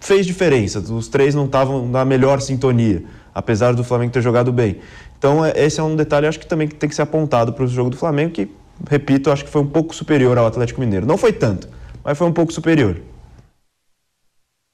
[0.00, 0.80] fez diferença.
[0.80, 4.78] Os três não estavam na melhor sintonia, apesar do Flamengo ter jogado bem.
[5.18, 7.68] Então é, esse é um detalhe, acho que também tem que ser apontado para o
[7.68, 8.50] jogo do Flamengo, que,
[8.88, 11.06] repito, acho que foi um pouco superior ao Atlético Mineiro.
[11.06, 11.68] Não foi tanto,
[12.06, 12.98] mas foi um pouco superior.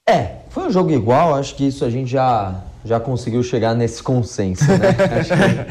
[0.07, 4.03] É, foi um jogo igual, acho que isso a gente já, já conseguiu chegar nesse
[4.03, 5.67] consenso, né?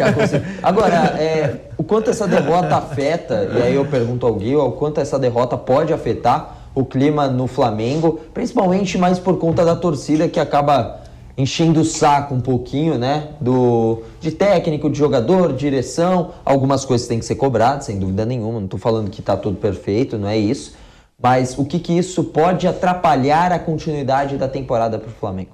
[0.62, 5.02] Agora, é, o quanto essa derrota afeta, e aí eu pergunto ao Gui, o quanto
[5.02, 10.40] essa derrota pode afetar o clima no Flamengo, principalmente mais por conta da torcida que
[10.40, 11.02] acaba
[11.36, 13.28] enchendo o saco um pouquinho, né?
[13.38, 16.30] Do, de técnico, de jogador, direção.
[16.42, 18.54] Algumas coisas têm que ser cobradas, sem dúvida nenhuma.
[18.54, 20.80] Não estou falando que está tudo perfeito, não é isso.
[21.22, 25.50] Mas o que, que isso pode atrapalhar a continuidade da temporada para o Flamengo?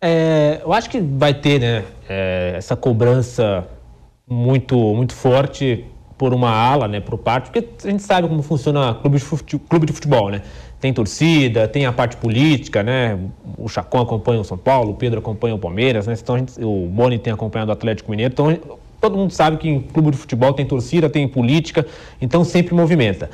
[0.00, 3.66] É, eu acho que vai ter né, é, essa cobrança
[4.28, 5.84] muito, muito forte
[6.16, 9.66] por uma ala, né, por parte, porque a gente sabe como funciona clube de futebol,
[9.68, 10.42] clube de futebol né?
[10.80, 13.18] Tem torcida, tem a parte política, né?
[13.56, 16.14] O Chacon acompanha o São Paulo, o Pedro acompanha o Palmeiras, né?
[16.20, 18.32] Então gente, o Boni tem acompanhado o Atlético Mineiro.
[18.32, 18.56] Então
[19.00, 21.84] todo mundo sabe que em clube de futebol tem torcida, tem política,
[22.20, 23.28] então sempre movimenta.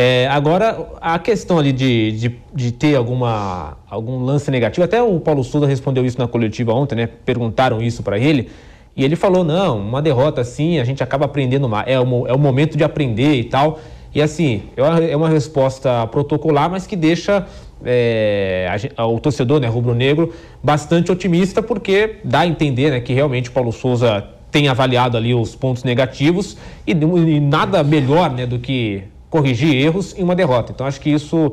[0.00, 5.18] É, agora, a questão ali de, de, de, ter alguma, algum lance negativo, até o
[5.18, 7.08] Paulo Souza respondeu isso na coletiva ontem, né?
[7.08, 8.48] Perguntaram isso para ele.
[8.96, 12.32] E ele falou: não, uma derrota assim, a gente acaba aprendendo mais, é o, é
[12.32, 13.80] o momento de aprender e tal.
[14.14, 17.44] E assim, é uma resposta protocolar, mas que deixa
[17.84, 23.50] é, a, o torcedor né, rubro-negro bastante otimista, porque dá a entender né, que realmente
[23.50, 26.56] o Paulo Souza tem avaliado ali os pontos negativos
[26.86, 30.72] e, e nada melhor né, do que corrigir erros em uma derrota.
[30.72, 31.52] Então acho que isso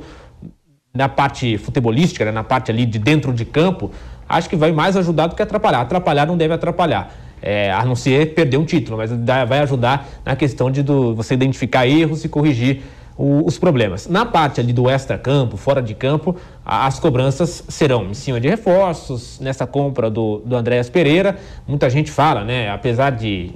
[0.94, 3.92] na parte futebolística, né, na parte ali de dentro de campo,
[4.30, 5.82] acho que vai mais ajudar do que atrapalhar.
[5.82, 7.14] Atrapalhar não deve atrapalhar.
[7.42, 9.12] É, a não ser perder um título, mas
[9.48, 12.82] vai ajudar na questão de do, você identificar erros e corrigir
[13.18, 14.08] o, os problemas.
[14.08, 18.48] Na parte ali do extra-campo, fora de campo, a, as cobranças serão em cima de
[18.48, 21.38] reforços, nessa compra do, do Andréas Pereira.
[21.68, 23.52] Muita gente fala, né, apesar de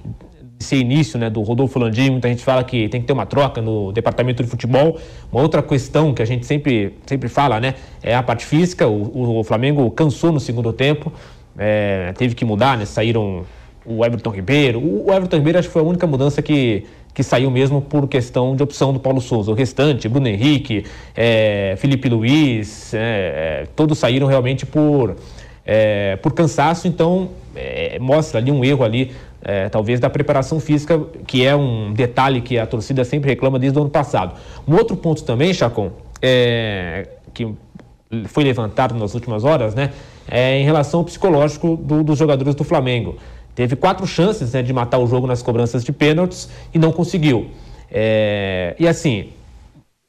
[0.60, 3.62] ser início né, do Rodolfo Landim, muita gente fala que tem que ter uma troca
[3.62, 5.00] no departamento de futebol.
[5.32, 8.88] Uma outra questão que a gente sempre, sempre fala né, é a parte física.
[8.88, 11.12] O, o Flamengo cansou no segundo tempo,
[11.58, 13.46] é, teve que mudar, né, saíram
[13.86, 14.80] o Everton Ribeiro.
[14.80, 18.06] O, o Everton Ribeiro acho que foi a única mudança que, que saiu mesmo por
[18.08, 19.52] questão de opção do Paulo Souza.
[19.52, 20.86] O restante, Bruno Henrique,
[21.16, 25.16] é, Felipe Luiz, é, é todos saíram realmente por,
[25.66, 31.00] é, por cansaço, então é, mostra ali um erro ali é, talvez da preparação física,
[31.26, 34.36] que é um detalhe que a torcida sempre reclama desde o ano passado.
[34.68, 37.48] Um outro ponto também, Chacon, é, que
[38.26, 39.92] foi levantado nas últimas horas, né,
[40.30, 43.18] é em relação ao psicológico do, dos jogadores do Flamengo.
[43.56, 47.48] Teve quatro chances né, de matar o jogo nas cobranças de pênaltis e não conseguiu.
[47.92, 49.30] É, e assim,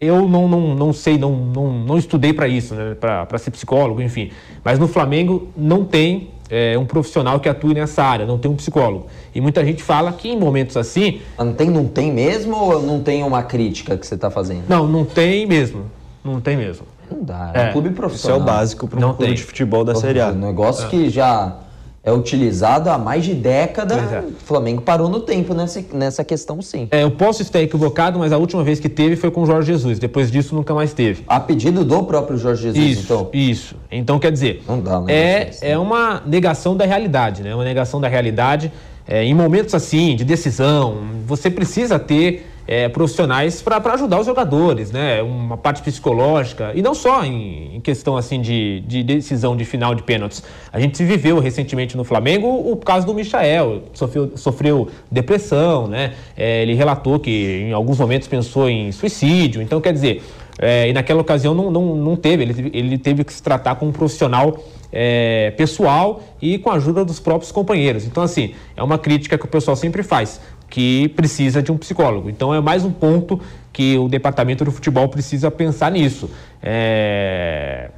[0.01, 4.01] eu não, não, não sei, não, não, não estudei para isso, né, para ser psicólogo,
[4.01, 4.31] enfim.
[4.65, 8.57] Mas no Flamengo não tem é, um profissional que atue nessa área, não tem um
[8.57, 9.07] psicólogo.
[9.35, 11.21] E muita gente fala que em momentos assim.
[11.39, 14.65] Não tem, não tem mesmo ou não tem uma crítica que você está fazendo?
[14.69, 15.85] Não, não tem mesmo.
[16.25, 16.87] Não tem mesmo.
[17.11, 17.51] Não dá.
[17.55, 18.39] É, um clube profissional.
[18.39, 19.35] Isso é o básico para um clube tem.
[19.35, 20.29] de futebol da Série A.
[20.29, 20.89] Um negócio é.
[20.89, 21.57] que já
[22.03, 23.95] é utilizado há mais de década.
[23.95, 24.21] É.
[24.21, 26.89] O Flamengo parou no tempo nessa, nessa questão, sim.
[26.91, 29.73] É, eu posso estar equivocado, mas a última vez que teve foi com o Jorge
[29.73, 29.99] Jesus.
[29.99, 31.25] Depois disso, nunca mais teve.
[31.29, 33.29] A pedido do próprio Jorge Jesus, isso, então?
[33.33, 33.77] Isso.
[33.93, 37.55] Então, quer dizer, Não dá, é, é uma negação da realidade, né?
[37.55, 38.73] Uma negação da realidade.
[39.07, 44.93] É, em momentos assim, de decisão, você precisa ter é, profissionais para ajudar os jogadores,
[44.93, 45.21] né?
[45.23, 49.93] Uma parte psicológica e não só em, em, questão assim de, de decisão de final
[49.93, 50.41] de pênaltis.
[50.73, 56.13] A gente viveu recentemente no Flamengo o caso do Michael, sofreu, sofreu depressão, né?
[56.37, 59.61] É, ele relatou que em alguns momentos pensou em suicídio.
[59.61, 60.23] Então, quer dizer,
[60.57, 63.91] é, e naquela ocasião não, não, não teve, ele, ele teve que se tratar como
[63.91, 64.57] um profissional
[64.93, 68.05] é, pessoal e com a ajuda dos próprios companheiros.
[68.05, 70.41] Então, assim, é uma crítica que o pessoal sempre faz
[70.71, 72.31] que precisa de um psicólogo.
[72.31, 73.41] Então é mais um ponto
[73.73, 76.31] que o departamento do futebol precisa pensar nisso.
[76.63, 77.91] É...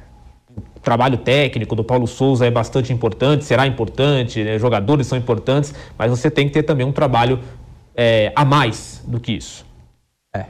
[0.75, 4.59] O trabalho técnico do Paulo Souza é bastante importante, será importante, né?
[4.59, 7.39] jogadores são importantes, mas você tem que ter também um trabalho
[7.95, 9.65] é, a mais do que isso.
[10.35, 10.45] É.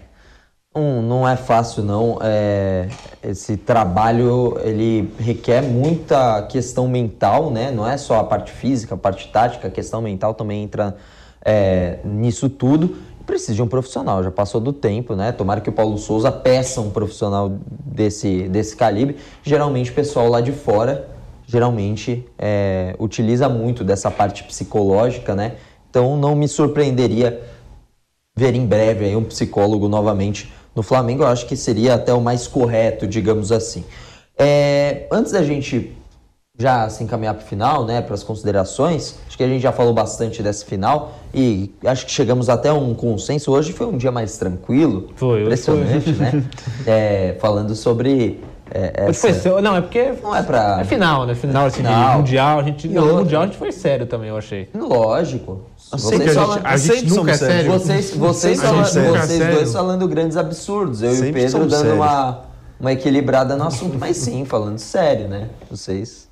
[0.74, 2.17] Um, não é fácil não.
[2.19, 2.88] É,
[3.21, 7.69] esse trabalho ele requer muita questão mental, né?
[7.69, 10.97] Não é só a parte física, a parte tática, a questão mental também entra
[11.44, 14.24] é, nisso tudo, precisa de um profissional.
[14.24, 15.32] Já passou do tempo, né?
[15.32, 17.52] Tomara que o Paulo Souza peça um profissional
[17.86, 19.18] desse, desse calibre.
[19.44, 21.10] Geralmente o pessoal lá de fora
[21.46, 25.56] geralmente é, utiliza muito dessa parte psicológica, né?
[25.89, 27.41] Então não me surpreenderia
[28.36, 31.24] ver em breve aí um psicólogo novamente no Flamengo.
[31.24, 33.84] Eu acho que seria até o mais correto, digamos assim.
[34.38, 35.96] É, antes da gente
[36.60, 39.72] já se encaminhar para o final, né, para as considerações, acho que a gente já
[39.72, 43.51] falou bastante desse final e acho que chegamos até um consenso.
[43.51, 46.26] Hoje foi um dia mais tranquilo, foi, impressionante, foi.
[46.26, 46.43] né?
[46.86, 48.39] É, falando sobre
[48.70, 49.34] é, essa...
[49.34, 51.34] foi, não, é porque não é para é final, né?
[51.34, 52.18] Final, assim, final.
[52.20, 54.70] mundial, a gente não, no mundial a gente foi sério também, eu achei.
[54.76, 55.62] Lógico.
[55.91, 57.72] Vocês, a gente, a gente nunca é sério.
[57.72, 61.01] Vocês, vocês, vocês dois falando grandes absurdos.
[61.01, 62.41] Eu sempre e o Pedro dando uma,
[62.80, 65.49] uma equilibrada no assunto, mas sim, falando sério, né?
[65.70, 66.32] Vocês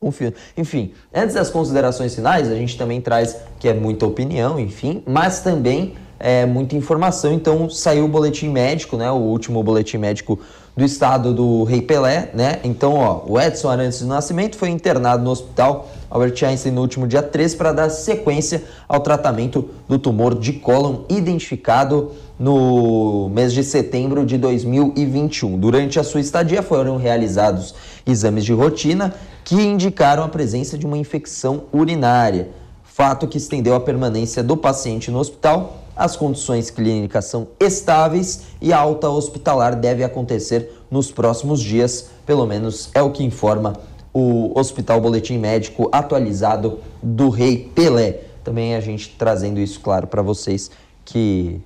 [0.00, 0.32] Confio.
[0.56, 5.40] Enfim, antes das considerações finais, a gente também traz que é muita opinião, enfim, mas
[5.40, 7.32] também é muita informação.
[7.32, 9.10] Então saiu o boletim médico, né?
[9.10, 10.38] O último boletim médico
[10.76, 12.60] do estado do Rei Pelé, né?
[12.62, 17.08] Então, ó, o Edson Arantes do Nascimento foi internado no hospital Albert Einstein no último
[17.08, 23.64] dia 3 para dar sequência ao tratamento do tumor de cólon identificado no mês de
[23.64, 25.58] setembro de 2021.
[25.58, 27.74] Durante a sua estadia foram realizados
[28.06, 29.12] exames de rotina
[29.48, 32.50] que indicaram a presença de uma infecção urinária,
[32.84, 35.84] fato que estendeu a permanência do paciente no hospital.
[35.96, 42.44] As condições clínicas são estáveis e a alta hospitalar deve acontecer nos próximos dias, pelo
[42.44, 43.72] menos é o que informa
[44.12, 48.20] o Hospital Boletim Médico atualizado do Rei Pelé.
[48.44, 50.70] Também a gente trazendo isso, claro, para vocês
[51.06, 51.58] que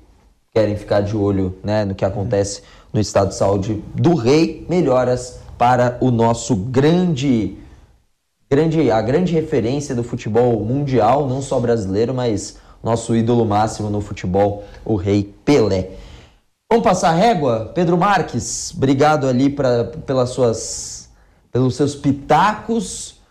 [0.55, 2.63] querem ficar de olho né, no que acontece
[2.93, 4.65] no estado de saúde do rei.
[4.69, 7.57] Melhoras para o nosso grande,
[8.53, 14.03] grande, a grande referência do futebol mundial, não só brasileiro, mas nosso ídolo máximo no
[14.03, 15.93] futebol, o rei Pelé.
[16.71, 17.73] Vamos passar régua?
[17.75, 21.09] Pedro Marques, obrigado ali pra, pelas suas,
[21.51, 23.23] pelos seus pitacos.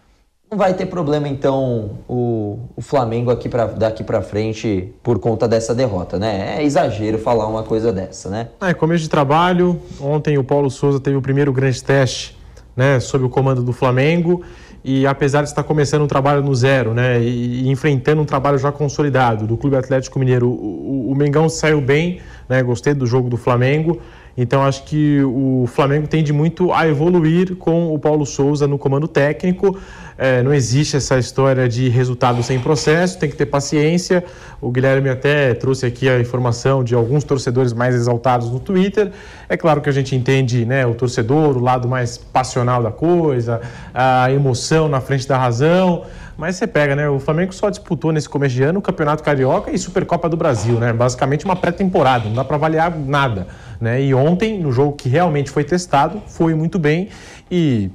[0.49, 5.47] Não vai ter problema, então, o, o Flamengo aqui pra, daqui para frente por conta
[5.47, 6.57] dessa derrota, né?
[6.57, 8.49] É exagero falar uma coisa dessa, né?
[8.59, 9.79] É, começo de trabalho.
[10.01, 12.41] Ontem o Paulo Souza teve o primeiro grande teste
[12.75, 14.43] né, sob o comando do Flamengo
[14.83, 18.71] e apesar de estar começando um trabalho no zero, né, e, enfrentando um trabalho já
[18.71, 22.19] consolidado do Clube Atlético Mineiro, o, o, o Mengão saiu bem,
[22.49, 24.01] né, gostei do jogo do Flamengo,
[24.35, 29.07] então acho que o Flamengo tende muito a evoluir com o Paulo Souza no comando
[29.07, 29.77] técnico.
[30.17, 34.23] É, não existe essa história de resultado sem processo, tem que ter paciência.
[34.59, 39.11] O Guilherme até trouxe aqui a informação de alguns torcedores mais exaltados no Twitter.
[39.49, 43.61] É claro que a gente entende né, o torcedor, o lado mais passional da coisa,
[43.93, 46.03] a emoção na frente da razão.
[46.37, 47.07] Mas você pega, né?
[47.07, 50.79] O Flamengo só disputou nesse começo de ano o Campeonato Carioca e Supercopa do Brasil,
[50.79, 50.91] né?
[50.91, 53.47] Basicamente uma pré-temporada, não dá para avaliar nada,
[53.79, 54.01] né?
[54.01, 57.09] E ontem, no jogo que realmente foi testado, foi muito bem
[57.51, 57.91] e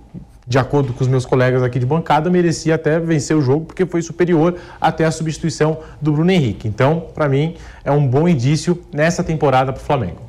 [0.46, 3.84] de acordo com os meus colegas aqui de bancada, merecia até vencer o jogo porque
[3.84, 6.68] foi superior até a substituição do Bruno Henrique.
[6.68, 10.20] Então, para mim, é um bom indício nessa temporada para o Flamengo.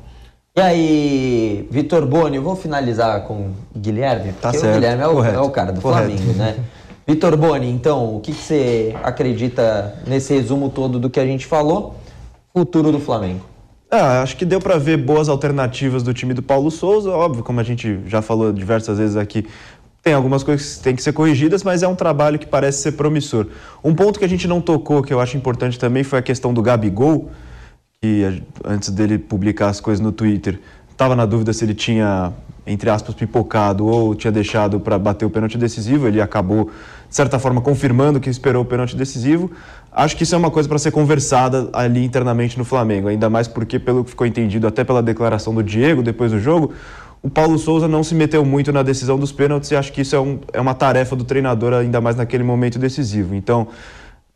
[0.56, 5.02] E aí, Vitor Boni, eu vou finalizar com o Guilherme, Tá porque certo, o Guilherme
[5.04, 6.08] é o, correto, é o cara do correto.
[6.08, 6.56] Flamengo, né?
[7.06, 11.46] Vitor Boni, então, o que, que você acredita nesse resumo todo do que a gente
[11.46, 11.94] falou?
[12.52, 13.46] Futuro do Flamengo.
[13.90, 17.10] Ah, acho que deu para ver boas alternativas do time do Paulo Souza.
[17.10, 19.46] Óbvio, como a gente já falou diversas vezes aqui,
[20.08, 22.92] tem algumas coisas que têm que ser corrigidas, mas é um trabalho que parece ser
[22.92, 23.46] promissor.
[23.84, 26.54] Um ponto que a gente não tocou, que eu acho importante também, foi a questão
[26.54, 27.30] do Gabigol,
[28.00, 32.32] que antes dele publicar as coisas no Twitter, estava na dúvida se ele tinha,
[32.66, 36.08] entre aspas, pipocado ou tinha deixado para bater o pênalti decisivo.
[36.08, 36.70] Ele acabou,
[37.06, 39.50] de certa forma, confirmando que esperou o pênalti decisivo.
[39.92, 43.46] Acho que isso é uma coisa para ser conversada ali internamente no Flamengo, ainda mais
[43.46, 46.72] porque, pelo que ficou entendido, até pela declaração do Diego depois do jogo,
[47.22, 50.14] o Paulo Souza não se meteu muito na decisão dos pênaltis e acho que isso
[50.14, 53.34] é, um- é uma tarefa do treinador, ainda mais naquele momento decisivo.
[53.34, 53.68] Então,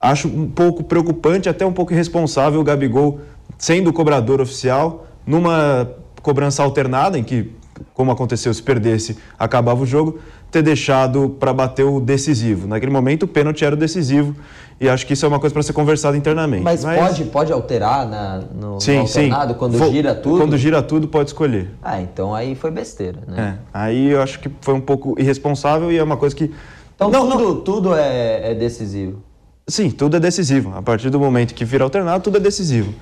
[0.01, 3.21] acho um pouco preocupante, até um pouco irresponsável o Gabigol
[3.57, 5.89] sendo o cobrador oficial numa
[6.21, 7.53] cobrança alternada, em que,
[7.95, 10.19] como aconteceu, se perdesse, acabava o jogo,
[10.53, 12.69] ter deixado para bater o decisivo.
[12.69, 14.37] Naquele momento, o pênalti era o decisivo
[14.79, 16.63] e acho que isso é uma coisa para ser conversada internamente.
[16.63, 19.21] Mas, pode, pode alterar na, no, no sim, sim.
[19.31, 20.39] alternado quando Vo- gira tudo?
[20.39, 21.71] Quando gira tudo, pode escolher.
[21.83, 23.59] Ah, então aí foi besteira, né?
[23.59, 26.53] É, aí eu acho que foi um pouco irresponsável e é uma coisa que.
[26.95, 29.23] Então não, tudo, não, tudo é, é decisivo.
[29.67, 30.75] sim, tudo é decisivo.
[30.77, 32.93] A partir do momento que vira alternado, tudo é decisivo.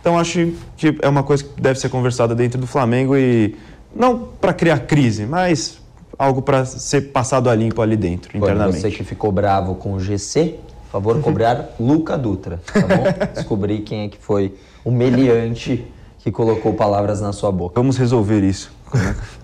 [0.00, 3.56] Então acho que é uma coisa que deve ser conversada dentro do Flamengo e
[3.94, 5.80] não para criar crise, mas
[6.20, 8.82] algo para ser passado a limpo ali dentro, Agora, internamente.
[8.82, 13.04] você que ficou bravo com o GC, por favor, cobrar Luca Dutra, tá bom?
[13.32, 14.54] Descobrir quem é que foi
[14.84, 15.82] o meliante
[16.18, 17.72] que colocou palavras na sua boca.
[17.74, 18.70] Vamos resolver isso.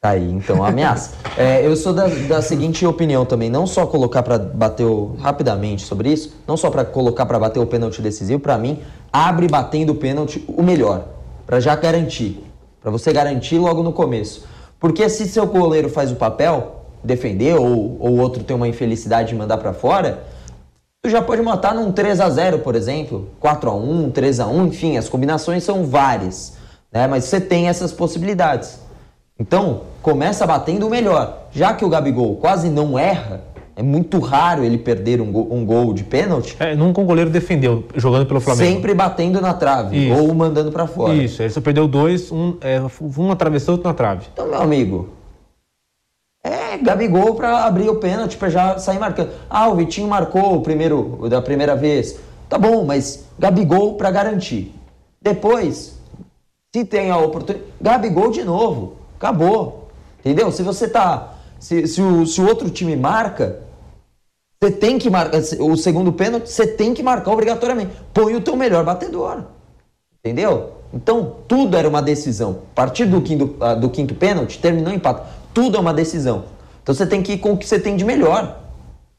[0.00, 1.16] Tá aí, então, a ameaça.
[1.36, 5.82] É, eu sou da, da seguinte opinião também, não só colocar para bater o, rapidamente
[5.82, 8.78] sobre isso, não só para colocar para bater o pênalti decisivo, para mim,
[9.12, 11.08] abre batendo o pênalti o melhor,
[11.44, 12.40] para já garantir,
[12.80, 14.46] para você garantir logo no começo.
[14.80, 19.34] Porque se seu goleiro faz o papel, defender ou o outro tem uma infelicidade de
[19.34, 20.24] mandar para fora,
[21.02, 24.46] tu já pode matar num 3 a 0 por exemplo, 4 a 1 3 a
[24.46, 26.54] 1 enfim, as combinações são várias,
[26.92, 27.06] né?
[27.06, 28.78] Mas você tem essas possibilidades.
[29.38, 31.46] Então, começa batendo o melhor.
[31.52, 33.42] Já que o Gabigol quase não erra,
[33.78, 37.30] é muito raro ele perder um gol, um gol de pênalti, É, nunca um goleiro
[37.30, 38.68] defendeu jogando pelo Flamengo.
[38.72, 40.20] sempre batendo na trave Isso.
[40.20, 41.14] ou mandando pra fora.
[41.14, 42.80] Isso, ele só perdeu dois, um, é,
[43.16, 44.26] um atravessou, outro na trave.
[44.32, 45.10] Então, meu amigo,
[46.42, 49.30] é Gabigol pra abrir o pênalti pra já sair marcando.
[49.48, 52.18] Ah, o Vitinho marcou o primeiro o da primeira vez.
[52.48, 54.74] Tá bom, mas Gabigol pra garantir.
[55.22, 55.96] Depois,
[56.74, 58.96] se tem a oportunidade, Gabigol de novo.
[59.16, 59.88] Acabou.
[60.18, 60.50] Entendeu?
[60.50, 63.67] Se você tá se, se, o, se o outro time marca,
[64.60, 67.92] você tem que marcar o segundo pênalti, você tem que marcar obrigatoriamente.
[68.12, 69.44] Põe o teu melhor batedor.
[70.18, 70.72] Entendeu?
[70.92, 72.62] Então, tudo era uma decisão.
[72.72, 75.22] A partir do quinto, ah, do quinto pênalti, terminou o empate.
[75.54, 76.46] Tudo é uma decisão.
[76.82, 78.58] Então, você tem que ir com o que você tem de melhor.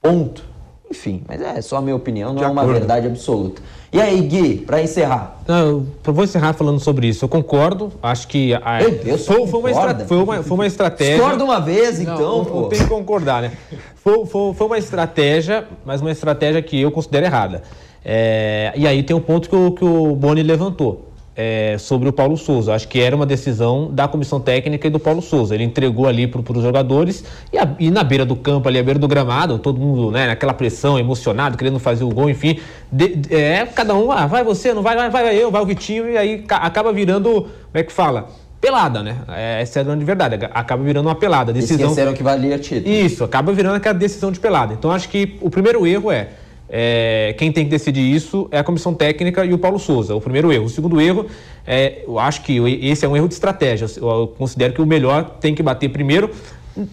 [0.02, 0.44] Ponto.
[0.92, 2.80] Enfim, mas é só a minha opinião, não De é uma acordo.
[2.80, 3.62] verdade absoluta.
[3.94, 5.40] E aí, Gui, pra encerrar.
[5.48, 7.26] Não, eu vou encerrar falando sobre isso.
[7.26, 10.66] Eu concordo, acho que a, Meu Deus, foi, foi, uma estra- foi, uma, foi uma
[10.68, 11.16] estratégia.
[11.16, 12.64] Discorda uma vez, então, não, pô.
[12.68, 13.52] Tem que concordar, né?
[13.96, 17.62] Foi, foi, foi uma estratégia, mas uma estratégia que eu considero errada.
[18.04, 21.09] É, e aí tem um ponto que o, que o Boni levantou.
[21.42, 22.74] É, sobre o Paulo Souza.
[22.74, 25.56] Acho que era uma decisão da comissão técnica e do Paulo Souza.
[25.56, 27.24] Ele entregou ali para os jogadores
[27.54, 30.28] e, a, e, na beira do campo, ali, à beira do gramado, todo mundo né,
[30.28, 32.60] naquela pressão, emocionado, querendo fazer o gol, enfim.
[32.92, 35.66] De, de, é, cada um, ah, vai você, não vai, vai, vai eu, vai o
[35.66, 38.28] Vitinho, e aí acaba virando, como é que fala?
[38.60, 39.16] pelada, né?
[39.30, 40.38] É, essa é a grande verdade.
[40.52, 41.54] Acaba virando uma pelada.
[41.54, 41.88] Decisão...
[41.88, 42.94] Esqueceram que valia título.
[42.94, 44.74] Isso, acaba virando aquela decisão de pelada.
[44.74, 46.28] Então acho que o primeiro erro é,
[46.70, 50.14] é, quem tem que decidir isso é a comissão técnica e o Paulo Souza.
[50.16, 50.66] O primeiro erro.
[50.66, 51.26] O segundo erro,
[51.66, 53.88] é, eu acho que esse é um erro de estratégia.
[53.98, 56.30] Eu considero que o melhor tem que bater primeiro.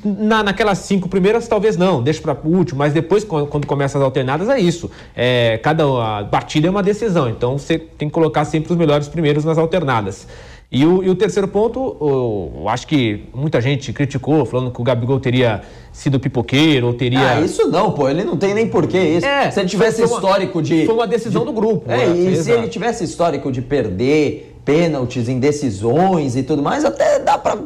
[0.03, 4.03] Na, naquelas cinco primeiras, talvez não, deixa para o último, mas depois, quando, começa as
[4.03, 4.91] alternadas, é isso.
[5.14, 9.45] É, cada batida é uma decisão, então você tem que colocar sempre os melhores primeiros
[9.45, 10.27] nas alternadas.
[10.70, 14.84] E o, e o terceiro ponto, eu acho que muita gente criticou, falando que o
[14.84, 15.62] Gabigol teria
[15.92, 17.36] sido pipoqueiro ou teria.
[17.36, 19.26] Ah, isso não, pô, ele não tem nem porquê isso.
[19.26, 20.84] É, se ele tivesse uma, histórico de.
[20.84, 21.90] Foi uma decisão de, do grupo.
[21.90, 22.16] É, né?
[22.16, 22.42] e Exato.
[22.42, 27.56] se ele tivesse histórico de perder pênaltis, indecisões e tudo mais, até dá pra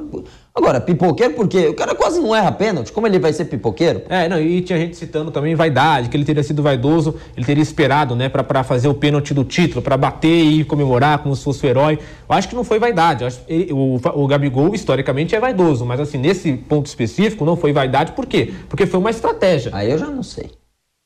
[0.52, 2.92] Agora, pipoqueiro, porque o cara quase não erra pênalti.
[2.92, 4.02] Como ele vai ser pipoqueiro?
[4.08, 7.62] É, não, e tinha gente citando também vaidade, que ele teria sido vaidoso, ele teria
[7.62, 11.64] esperado, né, para fazer o pênalti do título, para bater e comemorar como se fosse
[11.64, 11.98] o herói.
[12.28, 13.24] Eu acho que não foi vaidade.
[13.24, 17.72] Acho ele, o, o Gabigol, historicamente, é vaidoso, mas assim, nesse ponto específico, não foi
[17.72, 18.52] vaidade, por quê?
[18.68, 19.70] Porque foi uma estratégia.
[19.72, 20.50] Aí eu já não sei.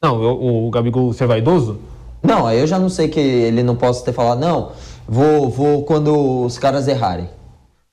[0.03, 1.81] Não, o, o Gabigol ser vaidoso?
[2.23, 4.73] Não, aí eu já não sei que ele não possa ter falado, não,
[5.07, 7.29] vou, vou quando os caras errarem.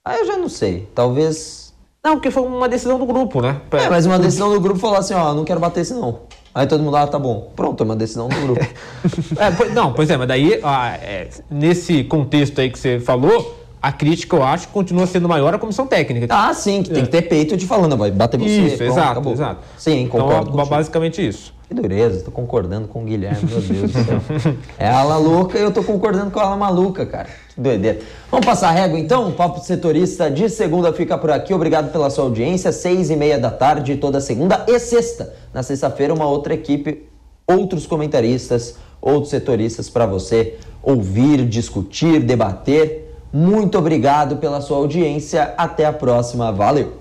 [0.03, 0.89] Aí eu já não sei.
[0.95, 1.73] Talvez.
[2.03, 3.61] Não, porque foi uma decisão do grupo, né?
[3.71, 6.21] É, mas uma decisão do grupo falou assim, ó, não quero bater esse não.
[6.53, 7.51] Aí todo mundo, ah, tá bom.
[7.55, 8.65] Pronto, é uma decisão do grupo.
[9.37, 13.57] é, pois, não, pois é, mas daí, ah, é, nesse contexto aí que você falou,
[13.81, 16.27] a crítica, eu acho, continua sendo maior a comissão técnica.
[16.29, 18.49] Ah, sim, que tem que ter peito de falando, vai bater você.
[18.49, 19.33] Isso, Pronto, exato, acabou.
[19.33, 19.61] exato.
[19.77, 20.51] Sim, concordo.
[20.51, 21.53] Então, basicamente isso.
[21.67, 24.21] Que dureza, tô concordando com o Guilherme, meu Deus do céu.
[24.77, 27.29] É ela louca e eu tô concordando com ela maluca, cara.
[27.57, 27.99] Doideira.
[28.29, 29.29] Vamos passar a régua então?
[29.29, 31.53] O Papo Setorista de segunda fica por aqui.
[31.53, 32.71] Obrigado pela sua audiência.
[32.71, 35.33] Seis e meia da tarde, toda segunda e sexta.
[35.53, 37.09] Na sexta-feira, uma outra equipe,
[37.45, 43.13] outros comentaristas, outros setoristas para você ouvir, discutir, debater.
[43.33, 45.53] Muito obrigado pela sua audiência.
[45.57, 46.51] Até a próxima.
[46.51, 47.00] Valeu!